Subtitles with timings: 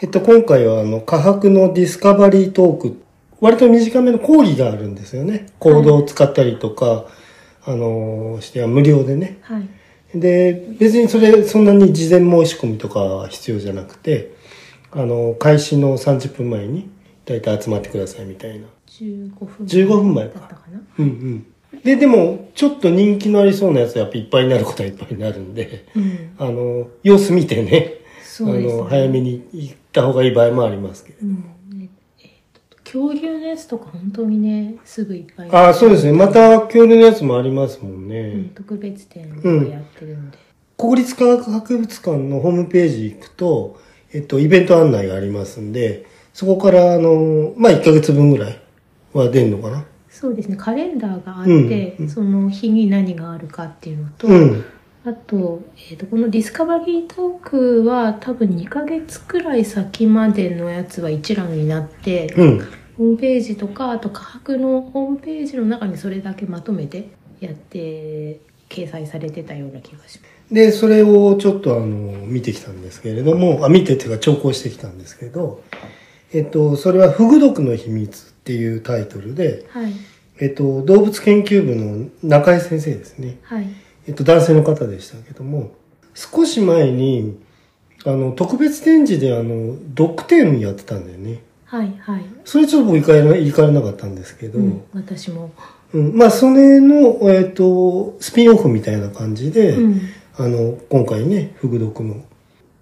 [0.00, 3.02] えっと、今回はあの、科博のディスカバリートーク、
[3.40, 5.46] 割と短めの講義があるんですよね。
[5.58, 7.06] コードを使ったりとか、
[7.64, 9.38] あの、しては無料でね。
[9.40, 9.68] はい。
[10.14, 14.34] で、別にそれ、そんなに事前申し込みとかは必要じゃなくて、
[14.92, 16.88] あの、開始の30分前に、
[17.24, 18.66] だいたい集まってくださいみたいな。
[18.86, 20.80] 15分15分前かだったかな？
[21.00, 21.44] うん
[21.74, 21.82] うん。
[21.82, 26.30] で、でも、ちょっと人気のありそうなやつはやっぱいっぱいになることはいっぱいになるんで、うん。
[26.38, 28.72] あの、様子見てね、そうですね。
[28.74, 31.18] あの、早めに行った方がいい場合もありますけど。
[31.22, 31.44] うん。
[32.84, 35.50] 恐竜のやつとか本当にね、すぐいっぱい。
[35.50, 36.12] ああ、そうですね。
[36.12, 38.20] また恐竜のやつもありますもんね。
[38.20, 40.38] うん、特別展をやってるんで。
[40.78, 43.78] 国立科学博物館のホームページ行くと、
[44.14, 48.60] えっと、イベント案内がありますんで、そこから、あの、まあ、1ヶ月分ぐらい
[49.12, 49.84] は出んのかな。
[50.08, 54.64] そうですね、カレンダーがあって、うんその日に何があるかっていうのと、うん。
[55.04, 62.58] あと、えー、とこのディスカバリートークは多分2ヶ月くらい先までのやつは一覧になって、うん。
[62.98, 70.54] ホームページとかあと科博のホームページの中にそれだけまとめてやって掲載されてたような気がします。
[70.54, 71.86] で、それをちょっとあの、
[72.26, 75.62] 見てきたんですけれども、あ、見てっていうか聴講してきたんですけど、
[76.32, 79.92] えっと、それは、フグ毒の秘密っていうタイトルで、はい、
[80.40, 83.38] えっと、動物研究部の中井先生ですね。
[83.42, 83.66] はい、
[84.08, 85.72] えっと、男性の方でしたけども、
[86.14, 87.38] 少し前に、
[88.06, 91.42] あの、特別展示であの、毒展やってたんだよね。
[91.66, 92.24] はい、はい。
[92.46, 95.52] それちょっと僕行かれな行かれなかったんですけど、うん、私も。
[95.92, 100.00] うんまあ、それの、えっと、スピンオフみたいな感じで、うん、
[100.36, 102.24] あの、今回ね、フグ毒の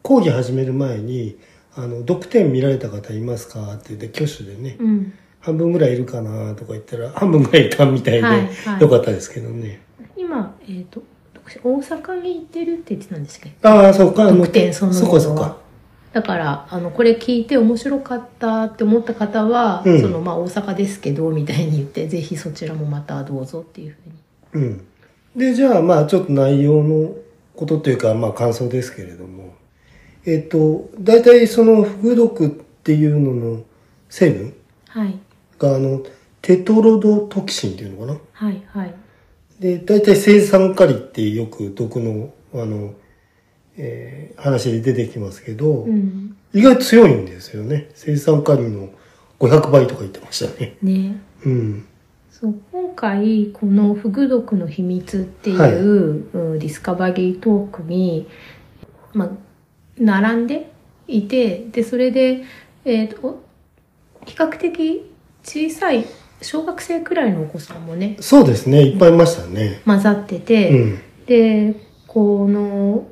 [0.03, 1.37] 講義始める前に、
[1.75, 5.13] あの、毒展見られた方いますかって言って、挙手でね、うん。
[5.41, 9.81] 半分ぐらいいるかなとか言ったら、半分ぐらいいたみたいで、はいはいよかったですけどね。
[10.17, 11.03] 今、えっ、と、
[11.63, 13.51] 大阪に行ってるって言ってたんですけ？
[13.61, 15.57] ど、ああ、そうか、特典そのそこそこか。
[16.13, 23.97] だから、あの、これ聞いて面白かったって思った方は、うんその、まあ、大阪ですけど、みたいに言って、ぜひそちらもまたどうぞっていう
[24.53, 24.65] ふうに。
[24.65, 24.87] うん。
[25.37, 27.15] で、じゃあ、まあ、ちょっと内容の
[27.55, 29.55] ことというか、まあ、感想ですけれども、
[30.25, 33.63] えっと、大体その、フグ毒っていうのの
[34.09, 34.55] 成分
[34.89, 35.19] はい。
[35.59, 36.03] が、あの、
[36.41, 38.19] テトロドトキシンっていうのかな？
[38.33, 38.95] はい、はい。
[39.61, 42.95] で、大体生酸カリってよく毒の、あの、
[43.77, 46.37] えー話で出てきますけど、うん。
[46.53, 47.91] 意外と強いんですよね。
[47.95, 48.91] 生酸カリの
[49.41, 50.77] 500倍とか言ってましたね。
[50.83, 51.21] ね。
[51.45, 51.87] うん。
[52.31, 58.29] そう、今回、このフグ毒の秘密っていう、はいうんディスカバリートークに、
[59.13, 59.31] まあ、
[59.99, 60.71] 並んで
[61.09, 62.45] いて、で、それで、
[62.85, 63.43] えっ、と、
[64.27, 65.11] 比較的
[65.43, 66.05] 小さい
[66.43, 68.83] 小学生くらいのお子さんもね、そうですね。
[68.83, 69.81] いっぱいいましたね。
[69.85, 70.99] 混ざってて、うん。
[71.27, 71.75] で、
[72.07, 73.07] この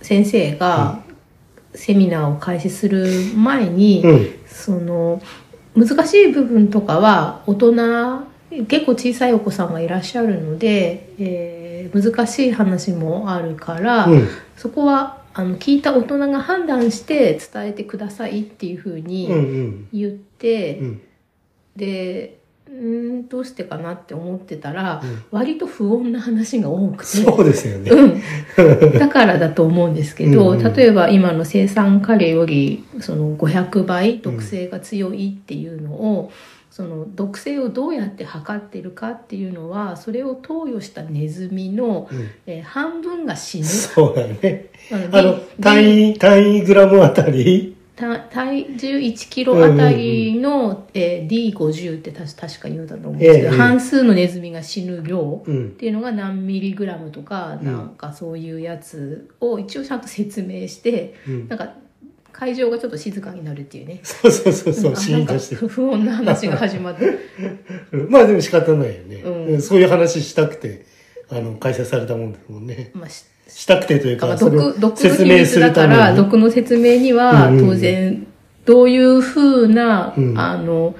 [0.00, 1.00] 先生が
[1.74, 3.06] セミナーを開始する
[3.36, 4.28] 前に、うん。
[4.46, 5.20] その
[5.74, 7.72] 難しい部分とかは大人
[8.68, 14.28] 結構小さいお子さんがいらっしゃるので、えー難しい話もあるから、うん。
[14.56, 18.98] そこはあの聞いた大人が判断して伝えてくださいっていうふううん。
[18.98, 19.88] うにん。
[19.92, 21.00] 言って、うん。
[21.76, 22.38] で
[22.72, 27.04] うーんどうしてかなって思ってたら、うん割と不穏な話が多くて。
[27.04, 27.90] そうですよね。
[27.90, 36.32] うん、だからだと思うんですけど、うんうん例えば今の生産カレーよりその500倍毒性が強いっていうのを、
[36.70, 43.66] その毒性をどうやって測ってるかっていうのはそれを投与したネズミの、うんえー半分が死ぬ。
[43.66, 44.70] そうだね。
[44.90, 47.81] ああの、単位、単位グラムあたり、た
[48.30, 55.70] 体重1キロあたりの、えー D50 ってたし確か言うだと思うんですけど、ええ半数のネズミが死ぬ量うんっ。
[55.70, 61.74] ていうのが何ミリグラムとか、うんなんかそういうやつを一応ちゃんと説明して、うんなんか
[62.32, 64.00] 会場がちょっと静かになるっていうね。
[64.02, 67.06] そうそうそうそう、んシーンとして不穏な話が始まって。
[67.92, 69.16] うんまあでも仕方ないよね。
[69.16, 70.86] うんうんそういう話したくて、
[71.28, 72.90] あの、開催されたもんですもんね。
[72.94, 73.24] まあし
[73.54, 76.00] したくてというか、まあそれを毒毒の秘説明す密だかるために。
[76.00, 78.26] ら毒の説明にはうんうん当然
[78.64, 80.94] どういうふうな、うんあの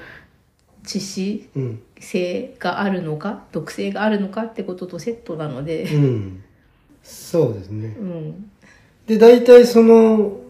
[0.84, 1.82] 致死うん。
[2.02, 6.42] 性があるのか毒性があるのかってこととセットなので、うん。
[7.02, 7.96] そうですね。
[7.98, 8.50] うん、
[9.06, 10.40] で、大体その、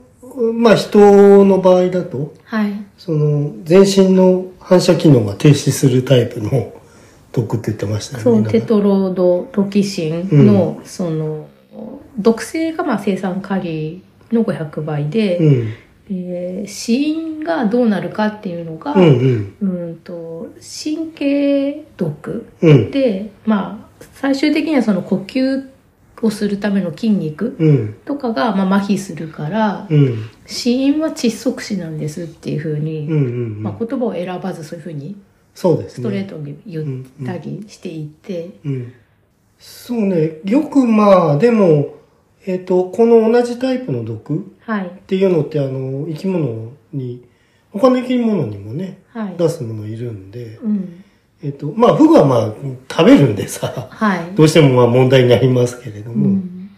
[0.55, 6.73] まあ人の場合だと、はいその、全身の反射機能が停止するタイプの
[7.33, 8.45] 毒って言ってましたよね。
[8.45, 11.49] そうテトロドトキシンの、その
[12.19, 15.75] 毒性がまあ生産カリの500倍で、うん。
[16.11, 19.69] えー死因がどうなるかっていうのが、うんうん。
[19.87, 22.91] うんと神経毒うん。
[22.91, 25.69] で、まあ、最終的にはその呼吸
[26.21, 27.95] をするための筋肉うん。
[28.05, 30.29] とかが、まあ、麻痺するから、うん。
[30.47, 33.13] 死因は窒息死なんですっていうふうに、うん。
[33.13, 33.19] う
[33.61, 33.63] ん。
[33.63, 35.17] まあ、言葉を選ばずそういうふうに
[35.55, 36.03] そうですね。
[36.03, 38.93] ストレートに言ったりしていて、うん。
[39.59, 40.39] そうね。
[40.45, 41.95] よくまあ、でも、
[42.45, 44.87] えっ、と、この同じタイプの毒はい。
[44.87, 47.25] っていうのって、あの、生き物に、
[47.71, 49.37] 他の生き物にもね、はい。
[49.37, 51.05] 出すものいるんで、うん。
[51.43, 52.53] えっ、と、まあ、フグはまあ、
[52.91, 56.71] 食べるんでさ、はい、どうしてもまあ問題になりますけれどうも、ん。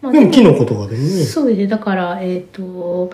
[0.00, 1.66] まあでもキノコとかでもね、そうですね。
[1.66, 3.10] だからえっ、と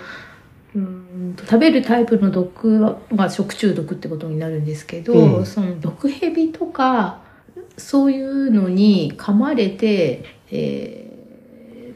[0.74, 5.46] うーんと食べるタイプの毒は、まあ、食中毒ってことになるんですけど、うん。
[5.46, 7.20] その毒蛇とか
[7.76, 11.03] そういうのに噛まれて、えー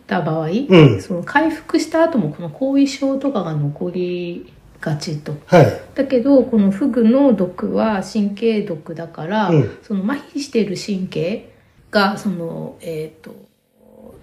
[0.08, 1.02] た場合、うん。
[1.02, 5.36] その回復した後もこの後遺症とかが残りがちと。
[5.46, 5.80] はい。
[5.94, 11.52] だけどこのフグの毒は神経毒だから、うんその麻痺している神経
[11.90, 13.34] がそのえっ、と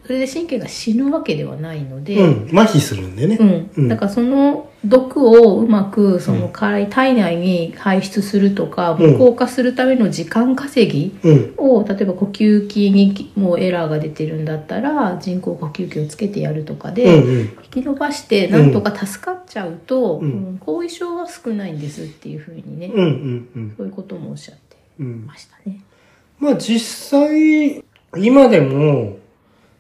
[0.04, 2.60] それで神経が死ぬわけではないので、うん。
[2.60, 3.38] 麻痺するんでね。
[3.40, 11.54] うんうんだからその毒をうまくその体体内に排出するとかうん無効化するための時間稼ぎうん。
[11.58, 17.06] を例えば呼吸器にもうエラーが出てるんだったら人工呼吸器をつけてやるとかうで。
[17.76, 20.22] 引き伸ばしてなんとか助かっちゃうと、
[20.60, 22.92] 後遺症は少ないんですっていうふうにね。
[23.76, 25.82] そういうこともおっしゃってうんましたね。
[26.40, 27.84] まあ実際、
[28.18, 29.18] 今でも、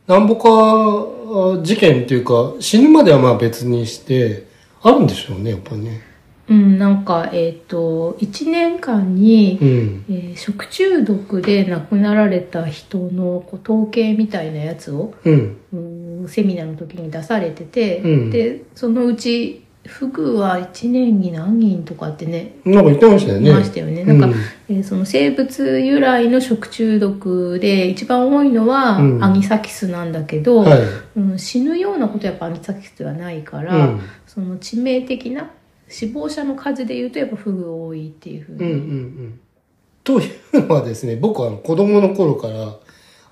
[0.07, 4.47] なんぼかあ事件っていうか、死ぬまではまあ別にして、
[4.85, 5.99] あるんでしょうね、やっぱね。
[6.47, 10.05] うん、なんか、えっ、と、1年間に、うん。
[10.09, 15.57] えー食中毒で亡くなられた人のこう統計みたいなやつを、うん。
[15.73, 15.77] う
[16.25, 23.49] んセミナーの時に出されてて、うんで、そのうち、フグは1年に何人とかってね、なんか言ってましたよね。
[23.49, 24.03] いましたよね。
[24.03, 24.33] なんか、うん
[24.67, 30.79] えーその生物由来の食中毒で一番多いのはうんアニサキスなんだけど、はい。
[31.17, 34.01] うん死ぬようなことはやっぱアニサキスではないから、うん。
[34.25, 35.51] その致命的な
[35.87, 39.39] 死亡者の数でいうとやっぱフグ多いっていうふうに、うんうんうん。
[40.03, 42.75] というのはですね、僕は子供の頃から、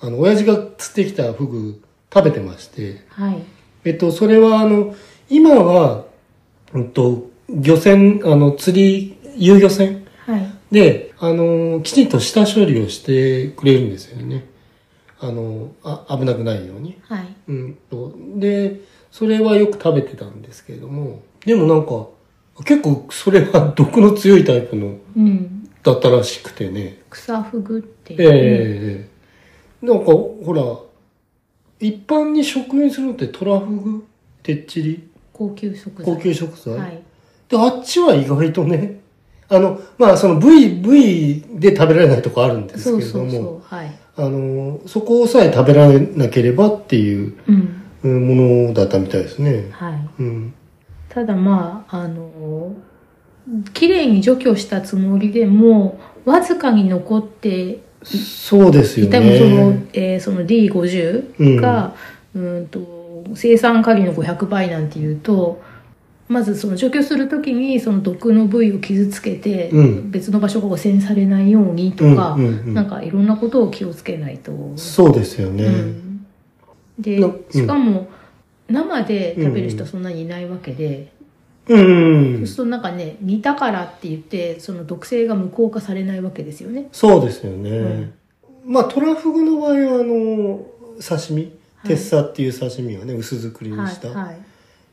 [0.02, 1.82] あの、親父が釣ってきたフグ
[2.14, 3.38] 食べてまして、はい
[3.86, 4.96] えっと、それはあの、
[5.30, 6.06] 今は、
[6.74, 14.44] うんと、漁船、あの、釣り、遊漁船はいで、あの、きちんと下処理をしてくれるんですよね。
[15.22, 17.00] あの、あ危なくないように。
[17.04, 17.34] はい。
[17.48, 18.14] うんと。
[18.36, 22.08] で、それはよく食べてたんですけれども、でもなんか、
[22.66, 25.70] 結構それは毒の強いタイプの、うん。
[25.81, 26.98] だったらしくてね。
[27.10, 29.10] 草フグってえええ
[29.81, 29.86] え。
[29.86, 30.78] なんか、ほら、
[31.80, 34.06] 一般に食用にするのってトラフグ、
[34.42, 36.16] てっちり、高級食材。
[36.16, 37.02] 高級食材、はい。
[37.48, 39.03] で、あっちは意外とね、
[39.50, 49.69] あの、まあ、その部位、部位で食べられないとこあるんですけれども、そうそうはいあの、そこさえ食べられなければっていううんうんものだったみたいですね。
[49.72, 50.54] はいうん。
[51.10, 52.74] ただまああの
[53.74, 59.86] 綺麗に除去したつもりでもわずかに残ってそうですよいたもその,、ね。
[59.94, 61.96] えーその D50 が、
[62.36, 65.62] うん、と生産カリの500倍なんていうと
[66.34, 74.52] まずその除去するときにその毒の部位を傷つけて、うん別の場所が汚染されないようにとか、なんかいろんなことを気をつけないと。
[74.76, 75.66] そうですよね。
[75.66, 76.04] うん
[77.00, 77.20] で
[77.50, 78.08] しかも
[78.68, 81.12] 生で食べる人はそんなにいないわけで、
[81.68, 86.90] うん、うんそうするとなんかね煮たからって言ってその毒性が無効化されないわけですよね。
[86.92, 87.72] そうですよね。
[87.72, 88.13] ん
[88.66, 90.66] まあ、トラフグの場合は、あの、
[91.02, 91.52] 刺身、はい
[91.86, 94.08] テッサっていう刺身はね、薄作りにはいした。
[94.10, 94.38] はい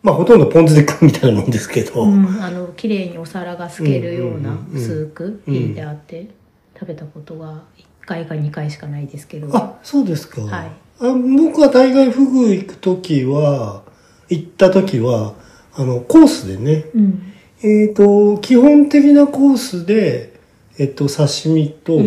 [0.03, 2.03] まあ、ほとんどポン酢で食うみたいなもんですけど。
[2.05, 6.29] うん、あの綺麗にお皿が透けるような薄くうん引いてあって
[6.75, 7.63] 食べたことが
[8.03, 9.55] 1回か2回しかないですけど。
[9.57, 10.43] あ、そうですか。
[10.43, 10.71] はい。
[11.01, 13.83] あ僕は大概フグ行くときは、
[14.29, 15.35] 行ったときは、
[15.75, 17.33] あの、コースでね、うん。
[17.63, 20.41] えっ、と、基本的なコースで、
[20.79, 22.03] えっ、と、刺身と、うう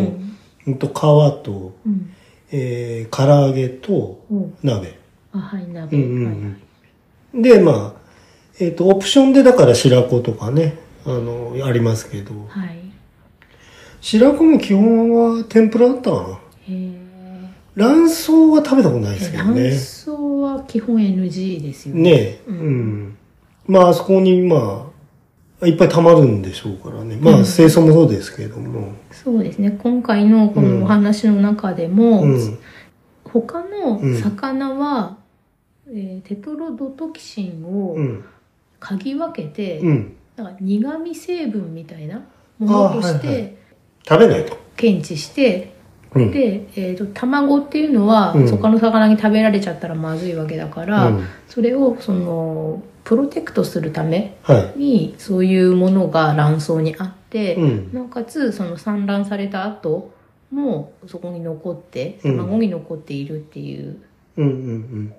[0.71, 0.91] んん、と皮
[1.43, 2.13] と、うん。
[2.51, 4.99] えー、唐揚げとお鍋。
[5.31, 6.61] あはい鍋、うんうんはいうん。
[7.33, 8.01] で、まあ、
[8.59, 12.83] えっ、と、オプションでだから白子とかね、あの、ありますけど、はい
[14.03, 16.27] 白子も基本は天ぷらだったかな。
[16.33, 16.37] へ
[16.67, 16.91] え
[17.75, 19.71] 卵巣は食べたことないですけど卵ね。
[19.71, 23.17] 巣は基本 NG ですよねえ、ううんん。
[23.65, 24.91] まあ、あそこに、ま
[25.61, 27.15] あ、いっぱい溜まるんでしょうからね。
[27.15, 28.89] まあ、うん清掃もそうですけれども。
[29.11, 32.59] そうですね今回のこのお話の中でも、うん。
[33.23, 35.17] 他の魚は、
[35.93, 38.25] えーテトロドトキシンをうん。
[38.79, 40.15] 嗅ぎ分けて、うん。
[40.35, 42.21] なんか苦味成分みたいな
[42.59, 43.57] ものとしあはいはて
[44.07, 44.57] 食べないと。
[44.75, 45.73] 検知して
[46.15, 54.79] うんで、えー、と卵っていうのは、うん他の魚に食べられちゃったらまずいわけだから、うんそれをそのプロテクトするためはい。
[54.79, 57.93] にそういうものが卵巣にあって、うん。
[57.93, 60.11] なおかつその産卵された後
[60.51, 64.01] もそこに残ってうん卵に残っているっていう、
[64.37, 65.13] うんうんうん。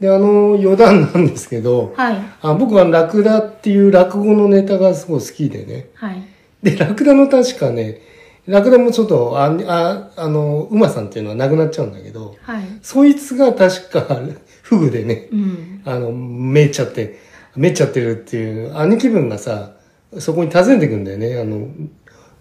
[0.00, 2.16] で、あの、余談なんですけど、はい。
[2.42, 5.88] あ僕はラクダっていう落語のネタがすごい好きでね。
[5.94, 6.22] はい。
[6.62, 8.00] で、ラクダの確かね、
[8.46, 12.64] ラクダもちょっと、あ、ああの、馬さんっていうのは亡くなっちゃうんだけど、はい。
[12.82, 14.20] そいつが確か、
[14.62, 15.82] フグでね、うん。
[15.84, 17.18] あの、めっちゃって、
[17.56, 19.72] めっちゃってるっていう、兄貴分がさ、
[20.18, 21.68] そこに訪ねてくんだよね、あの、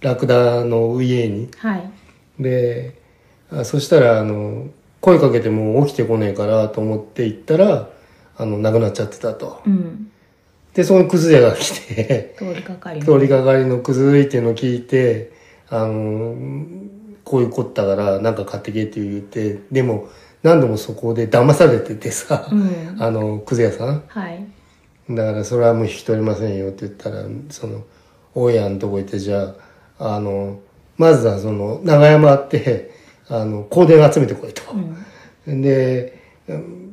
[0.02, 1.50] ラクダの家に。
[1.58, 1.90] はい。
[2.40, 2.96] で、
[3.52, 4.68] あそしたら、あの、
[5.04, 7.90] 声かけても起きてこねえからと思って行ったら、
[8.38, 9.62] あの、亡くなっちゃってたと。
[9.66, 10.10] うん。
[10.74, 13.06] で、そこにクズ屋が来て、通りかかりの。
[13.06, 15.34] 通りがかりのクズいっていうのを聞いて、
[15.70, 16.38] あの、
[17.26, 20.08] こういうこったからなんか買ってけって言って、でも
[20.42, 22.96] 何度もそこで騙されててさ、うん。
[22.98, 24.04] あの、クズ屋さん。
[24.08, 24.46] はい。
[25.10, 27.84] だからそれはもう引き取りませんよって言ったら、その、
[28.34, 29.54] 大家のとこ行って、じゃ
[30.00, 30.62] あ、あの、
[30.98, 33.03] まずはその、長山あって、
[33.34, 34.62] あの、香典集めてこいと。
[35.46, 36.90] うんで、うん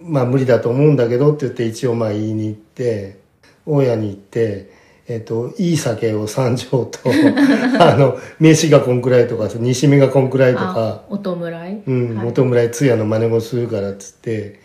[0.00, 3.18] まあ無理だと思うんだけどって言って一応まあ言いに行って、
[3.66, 4.70] 大家に行って、
[5.08, 6.98] えっ、と、いい酒を3錠と、
[7.80, 14.60] あの、名刺がこんくらいとか、西目がこんくらいとかあ、お弔いうん、はい元村井通夜の真似もするからっつって。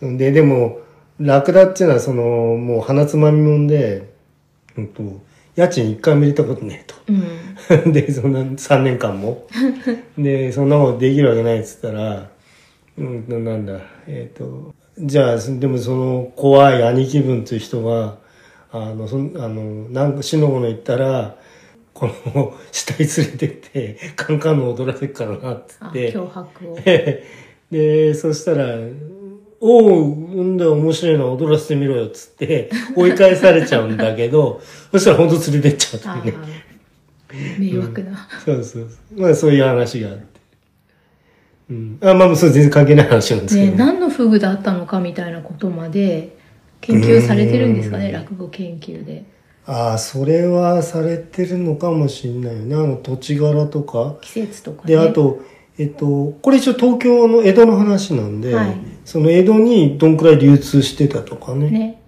[0.00, 0.78] で、でも、
[1.20, 4.10] ラクダっていうのはその、もう鼻つまみもんで、
[4.76, 5.02] うんと、
[5.56, 6.94] 家賃一回も入れたことねえと。
[7.08, 9.46] うん で、そんな3年間も。
[10.18, 12.28] で、そんなことできるわけないっつったら、
[12.98, 18.16] うんと、なんだ、えっ、と、じゃあ、でもその怖い兄貴分という人が、
[18.70, 21.36] あの、そんあの、なんか、しのごの行ったら、
[21.92, 26.12] この、 死体連れてって、カンカンの踊らせっからな、っつあって。
[26.12, 26.78] 脅迫を
[27.70, 28.76] で、そしたら、
[29.66, 34.60] おう、うんだ、面白いな、踊らせてみろよ、つって、 追い返されちゃうんだけど、
[34.92, 36.64] そしたら本当連れてっちゃうあっていうね。
[37.58, 39.20] ー迷惑な、そうそうそう。
[39.22, 40.24] まあそういう話があって。
[41.70, 41.98] うん。
[42.02, 46.36] あ、まあそう全然関係ない話なんですけど、ね、何のフグだったのかみたいなことまで
[46.82, 49.24] 研究されてるんですかねうん落語研究で
[49.64, 52.74] ああ、それはされてるのかもしんないよね。
[52.74, 54.16] あの土地柄とか。
[54.20, 55.40] 季節とかねで、あと、
[55.78, 61.70] えっと、これ一応東京の江戸の話なんで、はいその江戸にどんくらい流通してたとかね。
[61.70, 62.00] ね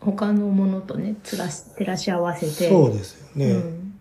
[0.00, 3.50] 他のものとね照らし照らし合わせてそうですよね。
[3.50, 4.00] うん、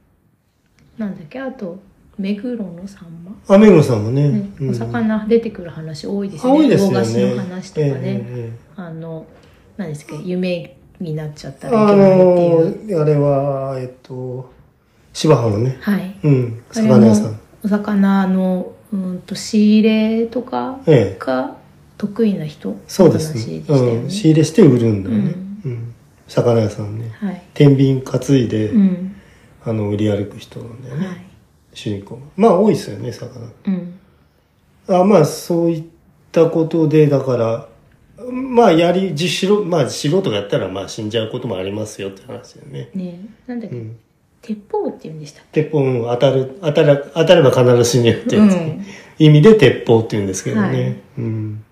[0.98, 1.80] なんだっけあと
[2.18, 4.30] 目黒のサンマ、あ、目黒さんもね。
[4.30, 6.96] ねうんお魚出てくる話多いですあね多いですよね。
[6.96, 9.25] 魚菓子の話とかね、えええあの
[9.78, 14.52] 何ですか夢になっちゃったらいけないっていう、のあれは、えっと、
[15.12, 15.78] 芝浜のね。
[15.82, 16.64] はいうん。
[16.72, 17.38] 魚屋さんも。
[17.64, 21.20] お魚のうんと仕入れとかええ。
[21.98, 22.75] が得意な人？
[22.88, 23.42] そうですね。
[23.42, 24.10] 話でしたよねうん。
[24.12, 25.36] 仕入れして売るんだよね。
[25.66, 25.94] ううん。
[26.28, 27.12] 魚屋さんね。
[27.20, 29.16] はい、天秤担いで、うん
[29.64, 31.08] あの、売り歩く人なんだよね。
[31.08, 31.18] はい
[31.78, 32.22] 主人公が。
[32.38, 33.52] まあ、多いですよね、魚。
[33.68, 34.00] うん
[34.88, 35.84] あまあ、そういっ
[36.32, 37.68] たことで、だから、
[38.32, 42.92] まあ、やり、実素、まあ、素人がやったら、まあ、死んじゃうこともありますよって話だよね。
[42.94, 43.98] ねなんだっけ、うん。
[44.42, 48.86] 鉄砲って言うんでしたっ鉄砲、うん当たる、当たる、当たれば必ず死ぬよってけ、やつ、うん、
[49.20, 50.68] 意味で鉄砲って言うんですけどね。
[50.68, 51.64] はいうん。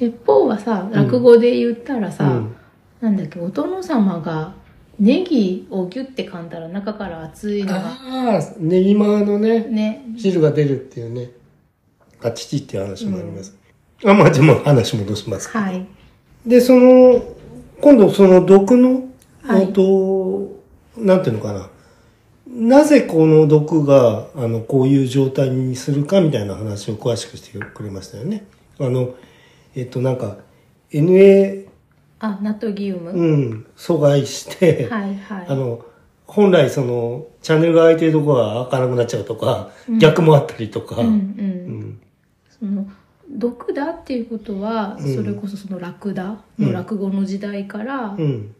[0.00, 2.56] 鉄砲はさ落語で言ったらさ、うん
[3.00, 4.52] なんだっけお殿様が
[4.98, 7.96] ネギをギュッて噛んだら中から熱いのがあ
[8.36, 11.30] あ、ネギマのね、ね汁が出るっていうね。
[12.22, 13.56] あ、父っていう話もあります。
[14.04, 15.48] あ、まあ、でも話戻します。
[15.48, 15.86] はい
[16.46, 17.22] で、その、
[17.80, 19.04] 今度その毒の、
[19.42, 20.62] はいえっと、
[20.96, 21.70] なんていうのかな。
[22.46, 28.44] なぜこの毒が、あの、こういう状態にするかみたいな話を詳しくしてくれましたよね。
[28.78, 29.14] あの、
[29.74, 30.38] えっと、なんか、
[30.92, 31.66] NA、
[32.18, 35.46] あナトギウム、うん、阻害して、はいはい。
[35.48, 35.84] あの、
[36.26, 39.98] 本来その、チャンネルが開いてるとこが開かなくなっちゃうとか、うん。
[39.98, 41.10] 逆もあったりとか、うんうん。
[41.10, 42.00] うん。
[42.48, 42.86] その
[43.30, 45.14] 毒だっていうことは、うん。
[45.14, 48.54] それこそそのラクダの落語の時代から、うん。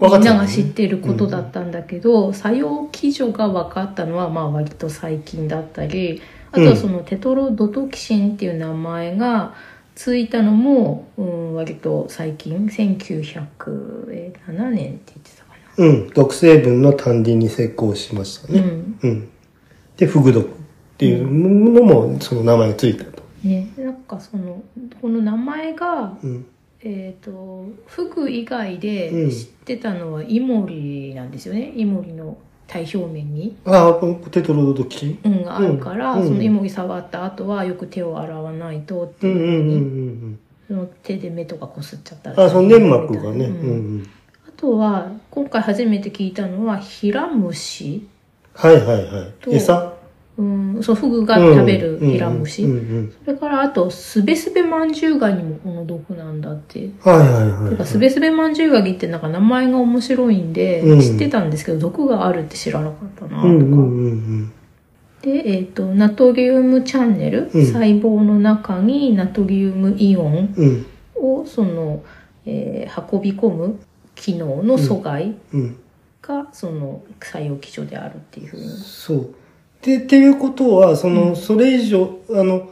[0.00, 9.54] みんなが知ってることだったんだけど、作用基準が分かったのはまあ割と最近だったりあとはそのテトロドトキシンっていう名前が
[10.00, 14.40] ついたのも、うん、割と最近1907年って
[14.78, 15.02] 言って
[15.36, 16.08] たかうん。
[16.08, 18.54] 毒成分の単理に成功しましたな。
[18.54, 18.60] ね。
[18.60, 19.28] うんうん。
[19.98, 20.48] で、フグ毒っ
[20.96, 23.22] ていうのも、その名前がついたと。
[23.44, 24.62] ね、なんかその
[25.02, 26.46] この名前が、うん。
[26.82, 32.38] えー、とフグ以外うんで知ってたのはイモリなんですよねイモリの
[32.70, 33.98] 体表面に、あ
[34.30, 36.28] テトロドトキシンうん、があるから、うん。
[36.28, 39.84] そのイモリ触った後はよく手を洗わないとってうんうんうんいうふう
[40.28, 40.38] ん。
[40.68, 42.36] その手で目とかこすっちゃったうん。
[42.36, 43.46] らあ、その粘膜がね。
[43.46, 44.06] ううんんうん。
[44.48, 48.06] あとは今回初めて聞いたのはヒラムシ、
[48.54, 49.32] はいはいはい。
[49.40, 49.92] と餌？
[50.40, 56.88] うん、そうフグが食べるヒラムシ、うんうんうんそれからあとスベスベマンジュウガニもこの毒なんだって。
[57.00, 61.00] はいはいはいてかスベスベマンジュウガニってなんか名前が面白いんで、うん。
[61.00, 64.52] 知ってたんですけど毒があるって知らなかったなとか、うんうんうん
[65.22, 67.66] で、えっとナトリウムチャンネル、うん。
[67.66, 70.86] 細胞の中にナトリウムイオンうん。
[71.16, 72.02] をその、
[72.46, 73.78] えー運び込む
[74.14, 75.76] 機能の阻害うん。
[76.22, 78.48] が、その作用基準であるっていう。
[78.48, 79.34] ふうにそう。
[79.82, 82.70] で、っていうことは、その、うんそれ以上、あの、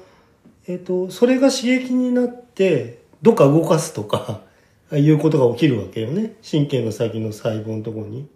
[0.67, 4.43] えっ、と、それが刺激になって、どっか動かすとか、
[4.91, 6.35] あ いうことが起きるわけよね。
[6.49, 8.27] 神経の先の細胞のところに。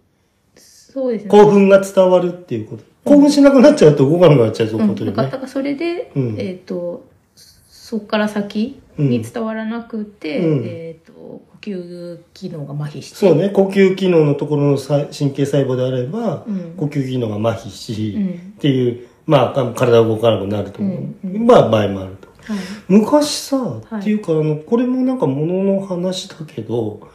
[0.55, 2.83] そうですね興奮が伝わるっていうこと。
[3.05, 5.37] 興奮しなくなっちゃうと動かなくなっちゃうってうん、ことよねだからだ。
[5.37, 7.03] からそれで、うんえっ、と
[7.35, 10.65] そこから先に伝わらなくて、うん。
[10.65, 13.15] えっ、と呼吸機能が麻痺して。
[13.15, 13.49] そうね。
[13.49, 16.73] 呼吸機能のところのさ神経細胞であれば、うん。
[16.77, 18.29] 呼吸機能が麻痺し、うん。
[18.57, 20.97] っていう、まあ、体が動かなくなると思う。
[20.97, 22.27] うんうんまあ、場合もあると。
[22.53, 22.63] はい。
[22.87, 23.95] 昔さ、い。
[23.95, 27.07] っていうか、あの、これもなんかものの話だけど、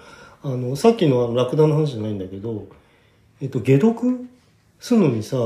[0.43, 2.67] あの、さっきのラクダの話じゃないんだけど、
[3.41, 4.27] えっと、解毒
[4.81, 5.37] するのにさ、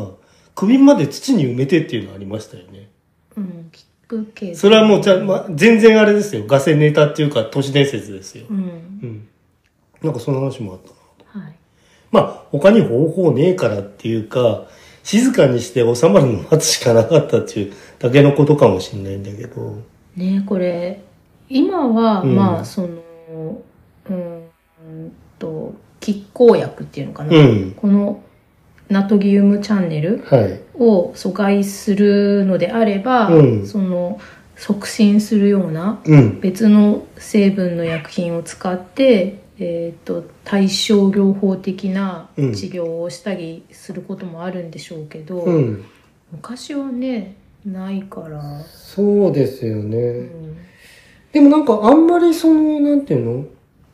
[0.54, 2.88] 首まで土に埋めてっていうのありましたよね。
[3.36, 6.44] うん、聞くけどそれはもうじゃ、ま、全然あれですよ。
[6.46, 8.52] ガセネタっていうか、都市伝説ですよう。
[8.52, 8.60] んう
[9.06, 9.28] ん。
[10.02, 11.44] なんかその話もあったな。
[11.44, 11.54] はい
[12.10, 14.66] まあ、他に方法ねえからっていうか、
[15.02, 19.78] 静かにして収まるのを待つしかなかったっていうだけのことかもしれないんだけど。
[20.16, 21.00] ねこれ
[21.48, 22.88] 今は、うんまあその
[24.08, 27.72] うーんと拮抗薬っていうのかな、うん。
[27.72, 28.22] この
[28.92, 30.60] ナトリウムチャンネルはい。
[30.74, 34.20] を阻害するのであれば、うんその
[34.56, 36.40] 促進するようなうん。
[36.40, 45.84] 別の成分の薬品を使って、えー、と対症療法的な治療をしたりすることもあるんでしょうけど、うん。
[46.30, 49.98] 昔はねないから、そうですよね。
[49.98, 50.56] うん
[51.32, 53.46] でもなんかあんまりその、なんていうの？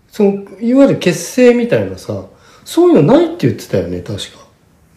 [0.09, 0.31] その、
[0.61, 2.25] いわゆる血清みたいなさ、
[2.65, 4.48] そういうのないって言ってたよね、確か。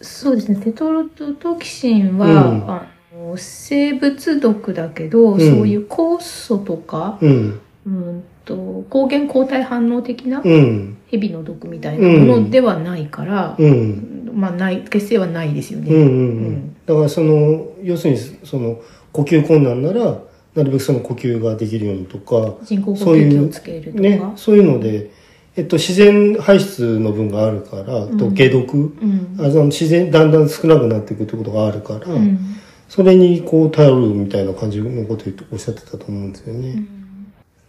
[0.02, 7.62] そうですねテトロトキシンは、うんあの生物毒だけど、んそういう酵素とか、うん。
[7.86, 10.98] うん、と抗原抗体反応的なうん。
[11.10, 14.32] 蛇の毒みたいなものではないから、うん。
[14.34, 15.94] まあない血清はないですよね。
[15.94, 16.76] うんうんううんん。
[16.86, 18.80] だからその、要するにその、
[19.12, 20.20] 呼吸困難なら、
[20.56, 24.02] なるべくその呼吸ができるようにとか、人工呼そういう吸器をつけるとか。
[24.02, 25.12] ね、そういうので、
[25.58, 32.40] えっと、自然排出の分があるから、とうん解毒、うんあその自然、だんだん少なくなっていくってことがあるから、うん
[32.88, 36.84] それにこう頼るみたいな感じのことをおっしゃってたと思うんですよね。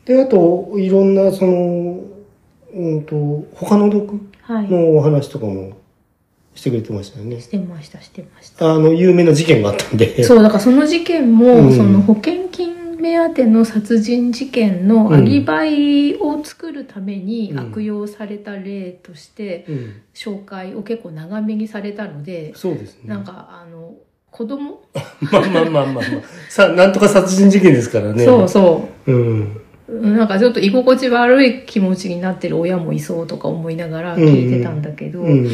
[0.05, 2.01] で、あと、いろんな、その、
[2.75, 4.68] うんと、他の毒はい。
[4.68, 5.77] のお話とかも
[6.57, 7.40] してくれてましたよね。
[7.40, 8.75] してました、してました。
[8.75, 10.25] あの、有名な事件があったんで。
[10.25, 20.03] そう、だからその事件も、うんその保険金目当ての殺人事件のアリバイを作るためにうん悪用された例として、うん。
[20.15, 23.09] 紹介を結構長めにされたので、そうですね。
[23.09, 23.95] なんか、あの、
[24.31, 24.83] 子供、
[25.33, 26.03] まあまあまあまあまあ。
[26.49, 28.25] さ、なんとか殺人事件ですからね。
[28.25, 29.61] そうそうん。
[29.88, 30.11] う。
[30.17, 35.49] なんかちょっと居心地悪い気持ちになってる親もいそうとか思いながら聞いてたんだけど、うん。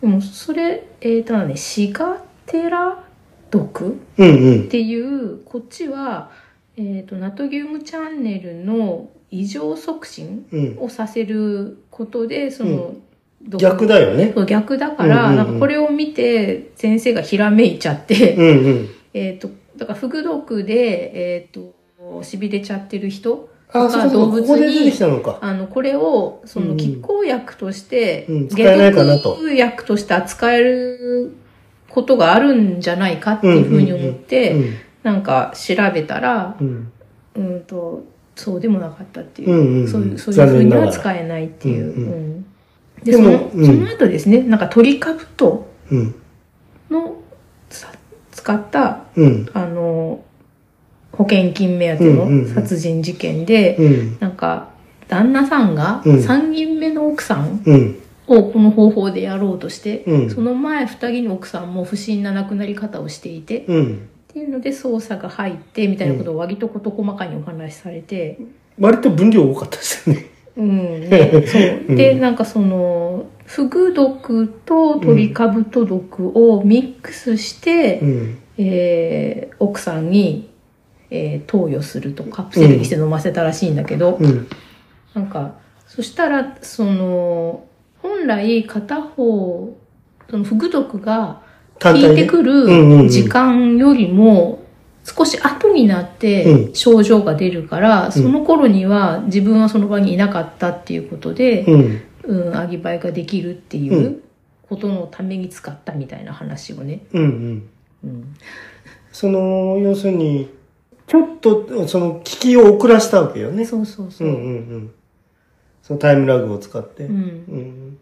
[0.00, 3.04] でもそれ、えっ、とね、シガテラ
[3.50, 4.64] 毒うんうんっ。
[4.64, 6.30] ていうこっちは、
[6.76, 10.78] えー、とナトリウムチャンネルの異常促進うん。
[10.80, 12.94] をさせることでその、
[13.42, 14.32] 毒逆だよね。
[14.46, 18.88] 逆だから、うんうんうんなんかこれを見て先生がひらめいちゃって、うんうん。
[19.12, 21.74] えっとだからフグ毒で、えっと
[22.22, 25.38] しびれちゃってる人あ、そうかそうか、ここで出てきたのか。
[25.40, 31.32] あのこれをそうんうんの拮抗薬として、うん使えないかなと解毒薬として扱える
[31.88, 36.92] ことがあるんじゃないかっていうふうに思って、うんなんか調べたら、うん。
[37.36, 41.92] うんと、そうでもなかったっていう、うんうんうんそういう、そういうふうには使えないっていう。
[41.96, 42.46] うんうんうん
[43.04, 46.14] で、でもその、うんその後ですね、なんかトリカブトうん。
[46.90, 47.16] の
[47.68, 47.92] さ
[48.32, 49.48] 使った、うん。
[49.52, 50.24] あの、
[51.12, 54.18] 保険金目当てうんうんうんの殺人事件で、うん。
[54.20, 54.70] なんか、
[55.06, 58.00] 旦那さんがうん3人目の奥さんうん。
[58.26, 64.08] をこの方法でやろうとして、うんその前2人の奥さんも不審な亡くなり方をしていて、うん。
[64.34, 68.36] っていうので捜査が入ってみたいなことを割と事細かにお話しされて、
[68.80, 70.26] 割と分量多かったですよね。
[70.56, 71.62] うん、ね、そう。
[71.94, 78.38] で、うんなんかその、フグ毒とトリカブト毒をミックスして、うん。
[78.58, 80.50] えー奥さんに、
[81.12, 84.48] えー投与するとカプセルにして飲ませたらしいんだけど、うん。
[85.14, 85.54] なんか、
[85.86, 87.62] そしたら、その、
[88.02, 89.78] 本来片方、
[90.28, 91.43] そのフグ毒が
[91.74, 94.62] 効単体でいてくうんうんうんる時間よりも、
[95.04, 102.02] 少し後になってうん症状が出るから、その頃には自分はその場にいなかったっていうことで、うん。
[102.26, 104.20] うん、アギバイができるっていううん
[104.68, 107.02] ことのために使ったみたいな話をね。
[107.12, 107.22] うん。
[107.22, 107.70] うん。
[108.04, 108.34] うん。
[109.12, 110.48] その、要するに、
[111.06, 113.64] ちょっと、その、効きを遅らしたわけよね。
[113.64, 114.30] そうそうそうう。
[114.30, 114.90] んうんうん。
[115.82, 117.04] そのタイムラグを使って。
[117.04, 117.98] うん